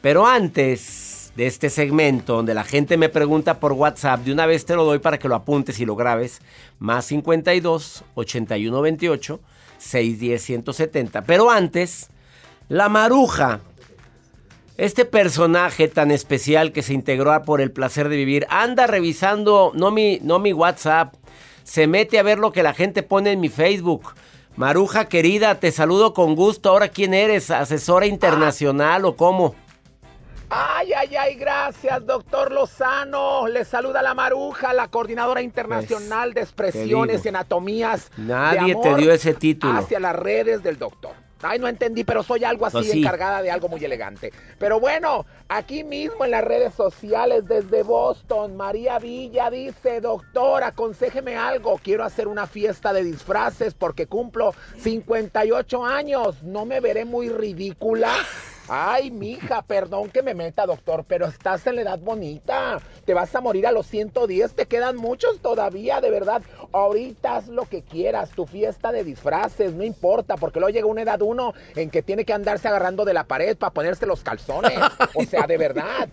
Pero 0.00 0.26
antes 0.26 1.30
de 1.36 1.46
este 1.46 1.68
segmento 1.68 2.36
donde 2.36 2.54
la 2.54 2.64
gente 2.64 2.96
me 2.96 3.10
pregunta 3.10 3.60
por 3.60 3.72
WhatsApp, 3.72 4.20
de 4.20 4.32
una 4.32 4.46
vez 4.46 4.64
te 4.64 4.76
lo 4.76 4.84
doy 4.84 4.98
para 4.98 5.18
que 5.18 5.28
lo 5.28 5.34
apuntes 5.34 5.78
y 5.78 5.84
lo 5.84 5.94
grabes. 5.94 6.40
Más 6.78 7.04
52 7.04 8.02
81 8.14 8.80
28 8.80 9.40
610 9.76 10.42
170. 10.42 11.24
Pero 11.24 11.50
antes, 11.50 12.08
la 12.70 12.88
maruja. 12.88 13.60
Este 14.76 15.04
personaje 15.04 15.86
tan 15.86 16.10
especial 16.10 16.72
que 16.72 16.82
se 16.82 16.94
integró 16.94 17.40
por 17.42 17.60
el 17.60 17.70
placer 17.70 18.08
de 18.08 18.16
vivir 18.16 18.44
anda 18.50 18.88
revisando 18.88 19.70
no 19.72 19.92
mi, 19.92 20.18
no 20.20 20.40
mi 20.40 20.52
WhatsApp, 20.52 21.14
se 21.62 21.86
mete 21.86 22.18
a 22.18 22.24
ver 22.24 22.38
lo 22.38 22.50
que 22.50 22.64
la 22.64 22.74
gente 22.74 23.04
pone 23.04 23.30
en 23.30 23.40
mi 23.40 23.48
Facebook. 23.48 24.14
Maruja 24.56 25.08
querida, 25.08 25.60
te 25.60 25.70
saludo 25.70 26.12
con 26.12 26.34
gusto. 26.34 26.70
Ahora, 26.70 26.88
¿quién 26.88 27.14
eres? 27.14 27.52
¿Asesora 27.52 28.06
internacional 28.06 29.04
o 29.04 29.14
cómo? 29.16 29.54
Ay, 30.50 30.92
ay, 30.92 31.16
ay, 31.16 31.34
gracias, 31.36 32.04
doctor 32.04 32.50
Lozano. 32.50 33.46
Le 33.46 33.64
saluda 33.64 34.02
la 34.02 34.14
Maruja, 34.14 34.72
la 34.72 34.88
coordinadora 34.88 35.40
internacional 35.40 36.34
de 36.34 36.40
expresiones 36.40 37.24
y 37.24 37.28
anatomías. 37.28 38.10
Nadie 38.16 38.76
te 38.82 38.94
dio 38.96 39.12
ese 39.12 39.34
título. 39.34 39.78
Hacia 39.78 40.00
las 40.00 40.16
redes 40.16 40.64
del 40.64 40.78
doctor. 40.78 41.23
Ay, 41.42 41.58
no 41.58 41.68
entendí, 41.68 42.04
pero 42.04 42.22
soy 42.22 42.44
algo 42.44 42.64
así, 42.66 42.76
Pues 42.78 42.90
sí. 42.90 43.00
encargada 43.00 43.42
de 43.42 43.50
algo 43.50 43.68
muy 43.68 43.84
elegante. 43.84 44.32
Pero 44.58 44.80
bueno, 44.80 45.26
aquí 45.48 45.84
mismo 45.84 46.24
en 46.24 46.30
las 46.30 46.44
redes 46.44 46.74
sociales 46.74 47.46
desde 47.46 47.82
Boston, 47.82 48.56
María 48.56 48.98
Villa 48.98 49.50
dice, 49.50 50.00
doctor, 50.00 50.62
aconséjeme 50.62 51.36
algo. 51.36 51.78
Quiero 51.82 52.04
hacer 52.04 52.28
una 52.28 52.46
fiesta 52.46 52.92
de 52.92 53.04
disfraces 53.04 53.74
porque 53.74 54.06
cumplo 54.06 54.54
58 54.78 55.84
años. 55.84 56.42
¿No 56.42 56.64
me 56.64 56.80
veré 56.80 57.04
muy 57.04 57.28
ridícula? 57.28 58.14
Ay, 58.68 59.10
mija, 59.10 59.60
perdón 59.62 60.08
que 60.08 60.22
me 60.22 60.32
meta, 60.32 60.64
doctor, 60.64 61.04
pero 61.06 61.26
estás 61.26 61.66
en 61.66 61.76
la 61.76 61.82
edad 61.82 61.98
bonita. 61.98 62.80
Te 63.04 63.12
vas 63.12 63.34
a 63.34 63.42
morir 63.42 63.66
a 63.66 63.72
los 63.72 63.86
110, 63.86 64.54
te 64.54 64.64
quedan 64.64 64.96
muchos 64.96 65.40
todavía, 65.40 66.00
de 66.00 66.10
verdad. 66.10 66.42
Ahorita 66.72 67.36
haz 67.36 67.48
lo 67.48 67.66
que 67.66 67.82
quieras, 67.82 68.30
tu 68.30 68.46
fiesta 68.46 68.90
de 68.90 69.04
disfraces, 69.04 69.74
no 69.74 69.84
importa, 69.84 70.36
porque 70.36 70.60
luego 70.60 70.72
llega 70.72 70.86
una 70.86 71.02
edad 71.02 71.20
uno 71.20 71.52
en 71.76 71.90
que 71.90 72.02
tiene 72.02 72.24
que 72.24 72.32
andarse 72.32 72.68
agarrando 72.68 73.04
de 73.04 73.12
la 73.12 73.24
pared 73.24 73.54
para 73.56 73.72
ponerse 73.72 74.06
los 74.06 74.22
calzones. 74.22 74.78
O 75.14 75.24
sea, 75.24 75.46
de 75.46 75.58
verdad. 75.58 76.08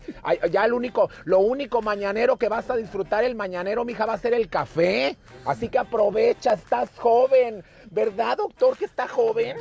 Ya 0.51 0.65
el 0.65 0.73
único, 0.73 1.09
lo 1.23 1.39
único 1.39 1.81
mañanero 1.81 2.35
que 2.35 2.49
vas 2.49 2.69
a 2.69 2.75
disfrutar 2.75 3.23
el 3.23 3.35
mañanero, 3.35 3.85
mija, 3.85 4.05
va 4.05 4.13
a 4.13 4.17
ser 4.17 4.33
el 4.33 4.49
café. 4.49 5.15
Así 5.45 5.69
que 5.69 5.79
aprovecha, 5.79 6.53
estás 6.53 6.89
joven. 6.97 7.63
¿Verdad, 7.89 8.37
doctor, 8.37 8.77
que 8.77 8.85
está 8.85 9.07
joven? 9.07 9.57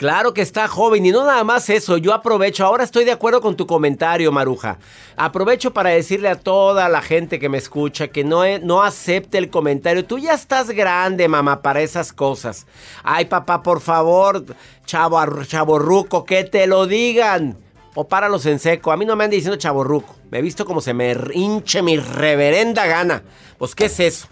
Claro 0.00 0.32
que 0.32 0.40
está 0.40 0.66
joven 0.66 1.04
y 1.04 1.10
no 1.10 1.26
nada 1.26 1.44
más 1.44 1.68
eso, 1.68 1.98
yo 1.98 2.14
aprovecho, 2.14 2.64
ahora 2.64 2.84
estoy 2.84 3.04
de 3.04 3.12
acuerdo 3.12 3.42
con 3.42 3.54
tu 3.54 3.66
comentario, 3.66 4.32
Maruja. 4.32 4.78
Aprovecho 5.14 5.74
para 5.74 5.90
decirle 5.90 6.30
a 6.30 6.36
toda 6.36 6.88
la 6.88 7.02
gente 7.02 7.38
que 7.38 7.50
me 7.50 7.58
escucha 7.58 8.08
que 8.08 8.24
no, 8.24 8.42
e- 8.42 8.60
no 8.60 8.82
acepte 8.82 9.36
el 9.36 9.50
comentario. 9.50 10.06
Tú 10.06 10.18
ya 10.18 10.32
estás 10.32 10.70
grande, 10.70 11.28
mamá, 11.28 11.60
para 11.60 11.82
esas 11.82 12.14
cosas. 12.14 12.66
Ay, 13.02 13.26
papá, 13.26 13.62
por 13.62 13.82
favor, 13.82 14.42
chavo, 14.86 15.20
chaborruco, 15.44 16.24
que 16.24 16.44
te 16.44 16.66
lo 16.66 16.86
digan. 16.86 17.58
O 17.94 18.08
páralos 18.08 18.46
en 18.46 18.58
seco. 18.58 18.92
A 18.92 18.96
mí 18.96 19.04
no 19.04 19.16
me 19.16 19.24
andan 19.24 19.36
diciendo 19.36 19.58
chaborruco. 19.58 20.16
Me 20.30 20.38
he 20.38 20.42
visto 20.42 20.64
como 20.64 20.80
se 20.80 20.94
me 20.94 21.14
hinche 21.34 21.82
mi 21.82 21.98
reverenda 21.98 22.86
gana. 22.86 23.22
Pues, 23.58 23.74
¿qué 23.74 23.84
es 23.84 24.00
eso? 24.00 24.28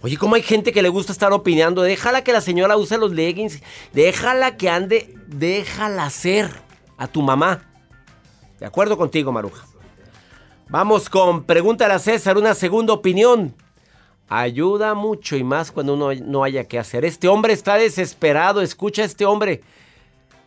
Oye, 0.00 0.16
¿cómo 0.16 0.36
hay 0.36 0.42
gente 0.42 0.72
que 0.72 0.80
le 0.80 0.88
gusta 0.88 1.10
estar 1.10 1.32
opinando? 1.32 1.82
Déjala 1.82 2.22
que 2.22 2.32
la 2.32 2.40
señora 2.40 2.76
use 2.76 2.96
los 2.98 3.10
leggings. 3.10 3.60
Déjala 3.92 4.56
que 4.56 4.70
ande. 4.70 5.14
Déjala 5.26 6.08
ser 6.10 6.50
a 6.96 7.08
tu 7.08 7.20
mamá. 7.20 7.62
De 8.60 8.66
acuerdo 8.66 8.96
contigo, 8.96 9.32
Maruja. 9.32 9.66
Vamos 10.68 11.08
con 11.08 11.42
Pregúntale 11.44 11.94
a 11.94 11.98
César, 11.98 12.36
una 12.38 12.54
segunda 12.54 12.92
opinión. 12.92 13.54
Ayuda 14.28 14.94
mucho 14.94 15.36
y 15.36 15.42
más 15.42 15.72
cuando 15.72 15.94
uno 15.94 16.10
no 16.14 16.44
haya 16.44 16.64
que 16.64 16.78
hacer. 16.78 17.04
Este 17.04 17.26
hombre 17.26 17.52
está 17.52 17.74
desesperado. 17.74 18.60
Escucha 18.60 19.02
a 19.02 19.06
este 19.06 19.24
hombre. 19.24 19.62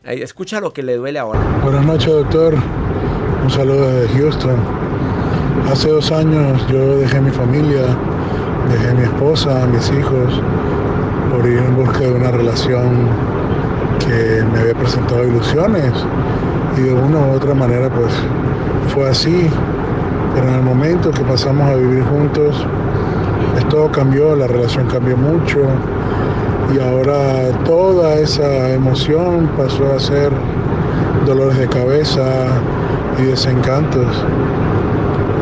Escucha 0.04 0.62
lo 0.62 0.72
que 0.72 0.84
le 0.84 0.96
duele 0.96 1.20
ahora. 1.20 1.40
Buenas 1.64 1.86
noches, 1.86 2.08
doctor. 2.08 2.56
Un 3.44 3.50
saludo 3.50 3.92
desde 3.92 4.20
Houston. 4.20 4.60
Hace 5.70 5.90
dos 5.90 6.12
años 6.12 6.66
yo 6.70 6.98
dejé 6.98 7.20
mi 7.22 7.32
familia, 7.32 7.98
dejé 8.72 8.90
a 8.90 8.94
mi 8.94 9.04
esposa, 9.04 9.64
a 9.64 9.68
mis 9.68 9.92
hijos, 9.92 10.42
por 11.32 11.46
ir 11.48 11.60
en 11.60 11.76
busca 11.76 12.00
de 12.00 12.12
una 12.12 12.32
relación 12.32 13.08
que 14.00 14.44
me 14.52 14.60
había 14.60 14.74
presentado 14.74 15.26
ilusiones. 15.26 15.92
Y 16.78 16.82
de 16.82 16.94
una 16.94 17.20
u 17.20 17.32
otra 17.36 17.54
manera, 17.54 17.90
pues 17.90 18.14
fue 18.94 19.10
así. 19.10 19.50
Pero 20.34 20.48
en 20.48 20.56
el 20.56 20.62
momento 20.62 21.12
que 21.12 21.24
pasamos 21.24 21.70
a 21.70 21.76
vivir 21.76 22.04
juntos, 22.06 22.66
pues, 23.54 23.68
todo 23.70 23.92
cambió, 23.92 24.36
la 24.36 24.48
relación 24.48 24.88
cambió 24.88 25.18
mucho. 25.18 25.60
Y 26.74 26.80
ahora 26.80 27.52
toda 27.66 28.16
esa 28.16 28.70
emoción 28.70 29.50
pasó 29.58 29.94
a 29.94 30.00
ser 30.00 30.32
dolores 31.26 31.58
de 31.58 31.68
cabeza 31.68 32.24
y 33.20 33.24
desencantos. 33.24 34.08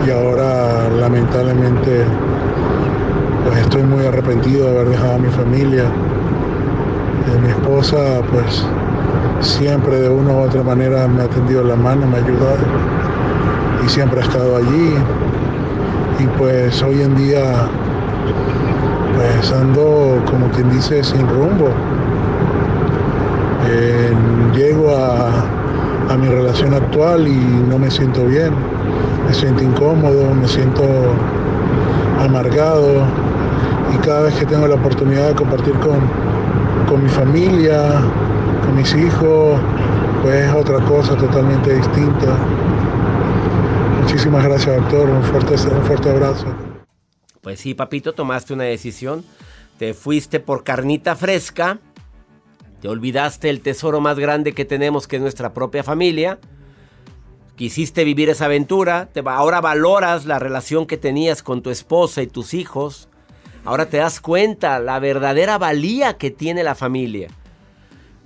Y 0.08 0.12
ahora 0.12 0.90
lamentablemente 1.00 2.04
estoy 3.70 3.84
muy 3.84 4.04
arrepentido 4.04 4.66
de 4.66 4.72
haber 4.72 4.90
dejado 4.90 5.14
a 5.14 5.18
mi 5.20 5.30
familia. 5.30 5.84
Eh, 5.84 7.40
mi 7.40 7.50
esposa 7.50 8.20
pues 8.32 8.66
siempre 9.42 10.00
de 10.00 10.10
una 10.10 10.34
u 10.34 10.40
otra 10.40 10.64
manera 10.64 11.08
me 11.08 11.22
ha 11.22 11.28
tendido 11.28 11.64
la 11.64 11.76
mano, 11.76 12.08
me 12.08 12.18
ha 12.18 12.20
ayudado 12.20 12.58
y 13.86 13.90
siempre 13.90 14.22
ha 14.22 14.24
estado 14.24 14.58
allí. 14.58 14.96
Y 16.20 16.26
pues 16.40 16.82
hoy 16.82 17.04
en 17.04 17.16
día 17.16 17.70
pues 19.16 19.54
ando 19.54 20.20
como 20.32 20.50
quien 20.50 20.72
dice 20.72 21.04
sin 21.04 21.28
rumbo. 21.30 21.70
Eh, 23.70 24.12
llego 24.56 24.96
a, 24.96 25.44
a 26.12 26.18
mi 26.18 26.28
relación 26.28 26.74
actual 26.74 27.28
y 27.28 27.40
no 27.70 27.78
me 27.78 27.92
siento 27.92 28.26
bien, 28.26 28.52
me 29.28 29.34
siento 29.36 29.62
incómodo, 29.62 30.34
me 30.34 30.48
siento 30.48 30.84
amargado 32.20 33.29
y 33.94 33.98
cada 33.98 34.22
vez 34.22 34.36
que 34.36 34.46
tengo 34.46 34.68
la 34.68 34.76
oportunidad 34.76 35.30
de 35.30 35.36
compartir 35.36 35.74
con, 35.76 36.00
con 36.88 37.04
mi 37.04 37.10
familia, 37.10 38.02
con 38.64 38.76
mis 38.76 38.94
hijos, 38.94 39.60
pues 40.22 40.46
es 40.46 40.54
otra 40.54 40.80
cosa 40.86 41.16
totalmente 41.16 41.74
distinta. 41.74 42.38
Muchísimas 44.02 44.44
gracias 44.44 44.76
doctor, 44.76 45.10
un 45.10 45.24
fuerte, 45.24 45.54
un 45.54 45.84
fuerte 45.84 46.10
abrazo. 46.10 46.48
Pues 47.42 47.60
sí, 47.60 47.74
papito, 47.74 48.14
tomaste 48.14 48.54
una 48.54 48.66
decisión. 48.66 49.24
Te 49.78 49.94
fuiste 49.94 50.40
por 50.40 50.64
carnita 50.64 51.16
fresca. 51.16 51.80
Te 52.82 52.88
olvidaste 52.88 53.50
el 53.50 53.62
tesoro 53.62 54.02
más 54.02 54.18
grande 54.20 54.54
que 54.54 54.66
tenemos, 54.66 55.08
que 55.08 55.18
es 55.18 55.22
nuestra 55.22 55.54
propia 55.54 55.84
familia. 55.84 56.40
Quisiste 57.56 58.04
vivir 58.04 58.30
esa 58.30 58.46
aventura. 58.46 59.10
Ahora 59.26 59.62
valoras 59.62 60.26
la 60.26 60.40
relación 60.40 60.86
que 60.86 60.98
tenías 60.98 61.44
con 61.44 61.62
tu 61.62 61.70
esposa 61.70 62.22
y 62.22 62.28
tus 62.28 62.54
hijos. 62.54 63.09
Ahora 63.70 63.88
te 63.88 63.98
das 63.98 64.20
cuenta 64.20 64.80
la 64.80 64.98
verdadera 64.98 65.60
valía 65.60 66.18
que 66.18 66.32
tiene 66.32 66.64
la 66.64 66.74
familia. 66.74 67.28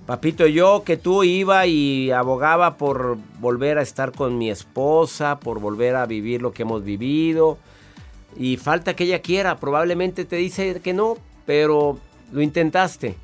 Papito, 0.06 0.46
yo 0.46 0.84
que 0.86 0.96
tú 0.96 1.22
iba 1.22 1.66
y 1.66 2.10
abogaba 2.12 2.78
por 2.78 3.18
volver 3.40 3.76
a 3.76 3.82
estar 3.82 4.12
con 4.12 4.38
mi 4.38 4.48
esposa, 4.48 5.38
por 5.38 5.60
volver 5.60 5.96
a 5.96 6.06
vivir 6.06 6.40
lo 6.40 6.52
que 6.52 6.62
hemos 6.62 6.82
vivido. 6.82 7.58
Y 8.38 8.56
falta 8.56 8.96
que 8.96 9.04
ella 9.04 9.20
quiera, 9.20 9.58
probablemente 9.58 10.24
te 10.24 10.36
dice 10.36 10.80
que 10.80 10.94
no, 10.94 11.18
pero 11.44 11.98
lo 12.32 12.40
intentaste. 12.40 13.14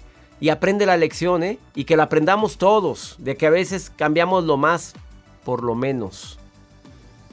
Y 0.41 0.51
aprende 0.51 0.85
la 0.85 0.99
lección, 0.99 1.43
¿eh? 1.43 1.59
Y 1.75 1.85
que 1.85 1.97
la 1.97 2.03
aprendamos 2.03 2.59
todos, 2.59 3.17
de 3.17 3.39
que 3.39 3.47
a 3.47 3.51
veces 3.51 3.91
cambiamos 3.97 4.45
lo 4.45 4.59
más 4.59 4.93
por 5.43 5.63
lo 5.63 5.75
menos. 5.75 6.39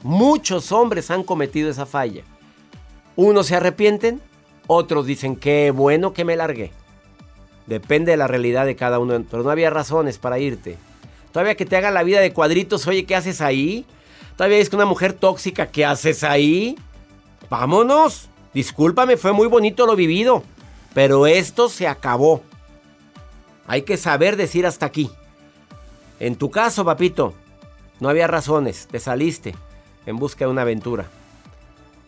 Muchos 0.02 0.72
hombres 0.72 1.10
han 1.10 1.24
cometido 1.24 1.68
esa 1.68 1.84
falla. 1.84 2.22
Unos 3.16 3.48
se 3.48 3.56
arrepienten, 3.56 4.22
otros 4.68 5.06
dicen, 5.06 5.34
qué 5.34 5.72
bueno 5.72 6.12
que 6.12 6.24
me 6.24 6.36
largué. 6.36 6.70
Depende 7.66 8.12
de 8.12 8.16
la 8.16 8.28
realidad 8.28 8.66
de 8.66 8.76
cada 8.76 9.00
uno, 9.00 9.20
pero 9.28 9.42
no 9.42 9.50
había 9.50 9.70
razones 9.70 10.18
para 10.18 10.38
irte. 10.38 10.76
Todavía 11.32 11.56
que 11.56 11.66
te 11.66 11.76
haga 11.76 11.90
la 11.90 12.04
vida 12.04 12.20
de 12.20 12.32
cuadritos, 12.32 12.86
oye, 12.86 13.04
¿qué 13.04 13.16
haces 13.16 13.40
ahí? 13.40 13.84
Todavía 14.36 14.58
es 14.58 14.70
que 14.70 14.76
una 14.76 14.84
mujer 14.84 15.14
tóxica, 15.14 15.66
¿qué 15.66 15.84
haces 15.84 16.22
ahí? 16.22 16.78
Vámonos. 17.50 18.28
Discúlpame, 18.54 19.16
fue 19.16 19.32
muy 19.32 19.46
bonito 19.46 19.86
lo 19.86 19.96
vivido, 19.96 20.42
pero 20.94 21.26
esto 21.26 21.68
se 21.68 21.86
acabó. 21.86 22.42
Hay 23.66 23.82
que 23.82 23.96
saber 23.96 24.36
decir 24.36 24.66
hasta 24.66 24.86
aquí. 24.86 25.10
En 26.20 26.36
tu 26.36 26.50
caso, 26.50 26.84
papito, 26.84 27.34
no 28.00 28.08
había 28.08 28.26
razones, 28.26 28.88
te 28.90 28.98
saliste 28.98 29.54
en 30.06 30.16
busca 30.16 30.46
de 30.46 30.50
una 30.50 30.62
aventura, 30.62 31.06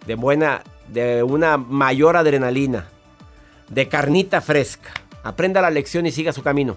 de 0.06 0.14
buena, 0.14 0.62
de 0.93 1.22
una 1.22 1.57
mayor 1.57 2.16
adrenalina, 2.16 2.88
de 3.68 3.88
carnita 3.88 4.41
fresca. 4.41 4.91
Aprenda 5.22 5.61
la 5.61 5.70
lección 5.70 6.07
y 6.07 6.11
siga 6.11 6.32
su 6.32 6.43
camino. 6.43 6.76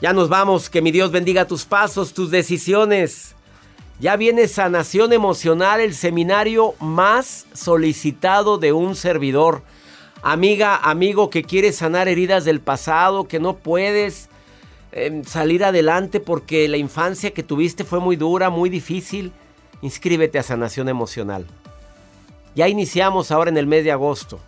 Ya 0.00 0.12
nos 0.12 0.28
vamos, 0.28 0.70
que 0.70 0.82
mi 0.82 0.92
Dios 0.92 1.10
bendiga 1.10 1.46
tus 1.46 1.64
pasos, 1.64 2.14
tus 2.14 2.30
decisiones. 2.30 3.34
Ya 3.98 4.16
viene 4.16 4.46
Sanación 4.46 5.12
Emocional, 5.12 5.80
el 5.80 5.92
seminario 5.92 6.74
más 6.78 7.46
solicitado 7.52 8.58
de 8.58 8.72
un 8.72 8.94
servidor. 8.94 9.62
Amiga, 10.22 10.76
amigo 10.76 11.30
que 11.30 11.42
quieres 11.42 11.76
sanar 11.76 12.06
heridas 12.06 12.44
del 12.44 12.60
pasado, 12.60 13.26
que 13.26 13.40
no 13.40 13.56
puedes 13.56 14.28
eh, 14.92 15.22
salir 15.26 15.64
adelante 15.64 16.20
porque 16.20 16.68
la 16.68 16.76
infancia 16.76 17.32
que 17.32 17.42
tuviste 17.42 17.82
fue 17.82 17.98
muy 17.98 18.14
dura, 18.14 18.50
muy 18.50 18.70
difícil. 18.70 19.32
Inscríbete 19.82 20.38
a 20.38 20.44
Sanación 20.44 20.88
Emocional. 20.88 21.44
Ya 22.54 22.68
iniciamos 22.68 23.30
ahora 23.30 23.50
en 23.50 23.58
el 23.58 23.66
mes 23.66 23.84
de 23.84 23.92
agosto. 23.92 24.40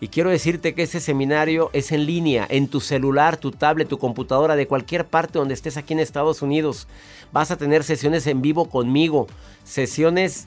Y 0.00 0.08
quiero 0.08 0.28
decirte 0.28 0.74
que 0.74 0.82
ese 0.82 1.00
seminario 1.00 1.70
es 1.72 1.90
en 1.90 2.04
línea, 2.04 2.46
en 2.50 2.68
tu 2.68 2.80
celular, 2.80 3.36
tu 3.38 3.52
tablet, 3.52 3.88
tu 3.88 3.98
computadora, 3.98 4.56
de 4.56 4.66
cualquier 4.66 5.06
parte 5.06 5.38
donde 5.38 5.54
estés 5.54 5.76
aquí 5.76 5.94
en 5.94 6.00
Estados 6.00 6.42
Unidos. 6.42 6.88
Vas 7.32 7.50
a 7.50 7.56
tener 7.56 7.84
sesiones 7.84 8.26
en 8.26 8.42
vivo 8.42 8.68
conmigo, 8.68 9.28
sesiones 9.62 10.46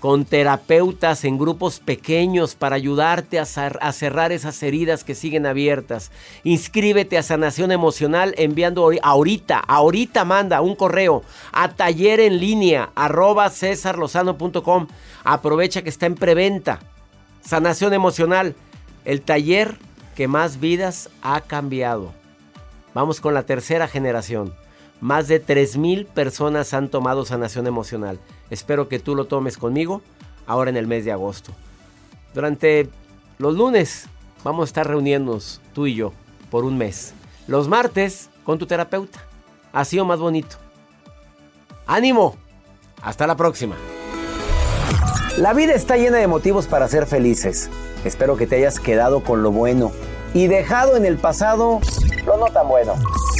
con 0.00 0.24
terapeutas 0.24 1.24
en 1.24 1.38
grupos 1.38 1.80
pequeños 1.80 2.54
para 2.54 2.76
ayudarte 2.76 3.38
a, 3.38 3.44
cerrar 3.44 4.32
esas 4.32 4.62
heridas 4.62 5.04
que 5.04 5.14
siguen 5.14 5.46
abiertas. 5.46 6.10
Inscríbete 6.44 7.18
a 7.18 7.22
Sanación 7.22 7.72
Emocional 7.72 8.34
enviando 8.36 8.90
ahorita, 9.02 9.58
ahorita 9.58 10.24
manda 10.24 10.60
un 10.60 10.74
correo 10.74 11.22
a 11.52 11.68
taller 11.68 12.20
en 12.20 12.38
línea. 12.38 12.90
Aprovecha 15.24 15.82
que 15.82 15.88
está 15.88 16.06
en 16.06 16.14
preventa. 16.14 16.80
Sanación 17.40 17.94
Emocional, 17.94 18.54
el 19.04 19.22
taller 19.22 19.76
que 20.14 20.28
más 20.28 20.60
vidas 20.60 21.10
ha 21.22 21.40
cambiado. 21.40 22.12
Vamos 22.94 23.20
con 23.20 23.34
la 23.34 23.44
tercera 23.44 23.88
generación. 23.88 24.54
Más 25.00 25.28
de 25.28 25.44
3.000 25.44 26.06
personas 26.06 26.72
han 26.72 26.88
tomado 26.88 27.24
sanación 27.24 27.66
emocional. 27.66 28.18
Espero 28.50 28.88
que 28.88 28.98
tú 28.98 29.14
lo 29.14 29.26
tomes 29.26 29.58
conmigo 29.58 30.02
ahora 30.46 30.70
en 30.70 30.76
el 30.76 30.86
mes 30.86 31.04
de 31.04 31.12
agosto. 31.12 31.52
Durante 32.34 32.88
los 33.38 33.54
lunes 33.54 34.08
vamos 34.42 34.62
a 34.62 34.70
estar 34.70 34.86
reuniéndonos 34.86 35.60
tú 35.74 35.86
y 35.86 35.94
yo 35.94 36.12
por 36.50 36.64
un 36.64 36.78
mes. 36.78 37.14
Los 37.46 37.68
martes 37.68 38.30
con 38.44 38.58
tu 38.58 38.66
terapeuta. 38.66 39.20
Así 39.72 39.98
o 39.98 40.04
más 40.04 40.18
bonito. 40.18 40.56
¡Ánimo! 41.86 42.36
Hasta 43.02 43.26
la 43.26 43.36
próxima. 43.36 43.76
La 45.36 45.52
vida 45.52 45.74
está 45.74 45.96
llena 45.96 46.16
de 46.16 46.26
motivos 46.26 46.66
para 46.66 46.88
ser 46.88 47.06
felices. 47.06 47.68
Espero 48.04 48.36
que 48.36 48.46
te 48.46 48.56
hayas 48.56 48.80
quedado 48.80 49.22
con 49.22 49.42
lo 49.42 49.50
bueno 49.50 49.92
y 50.32 50.46
dejado 50.46 50.96
en 50.96 51.04
el 51.04 51.18
pasado 51.18 51.80
lo 52.24 52.36
no 52.38 52.46
tan 52.46 52.68
bueno. 52.68 52.94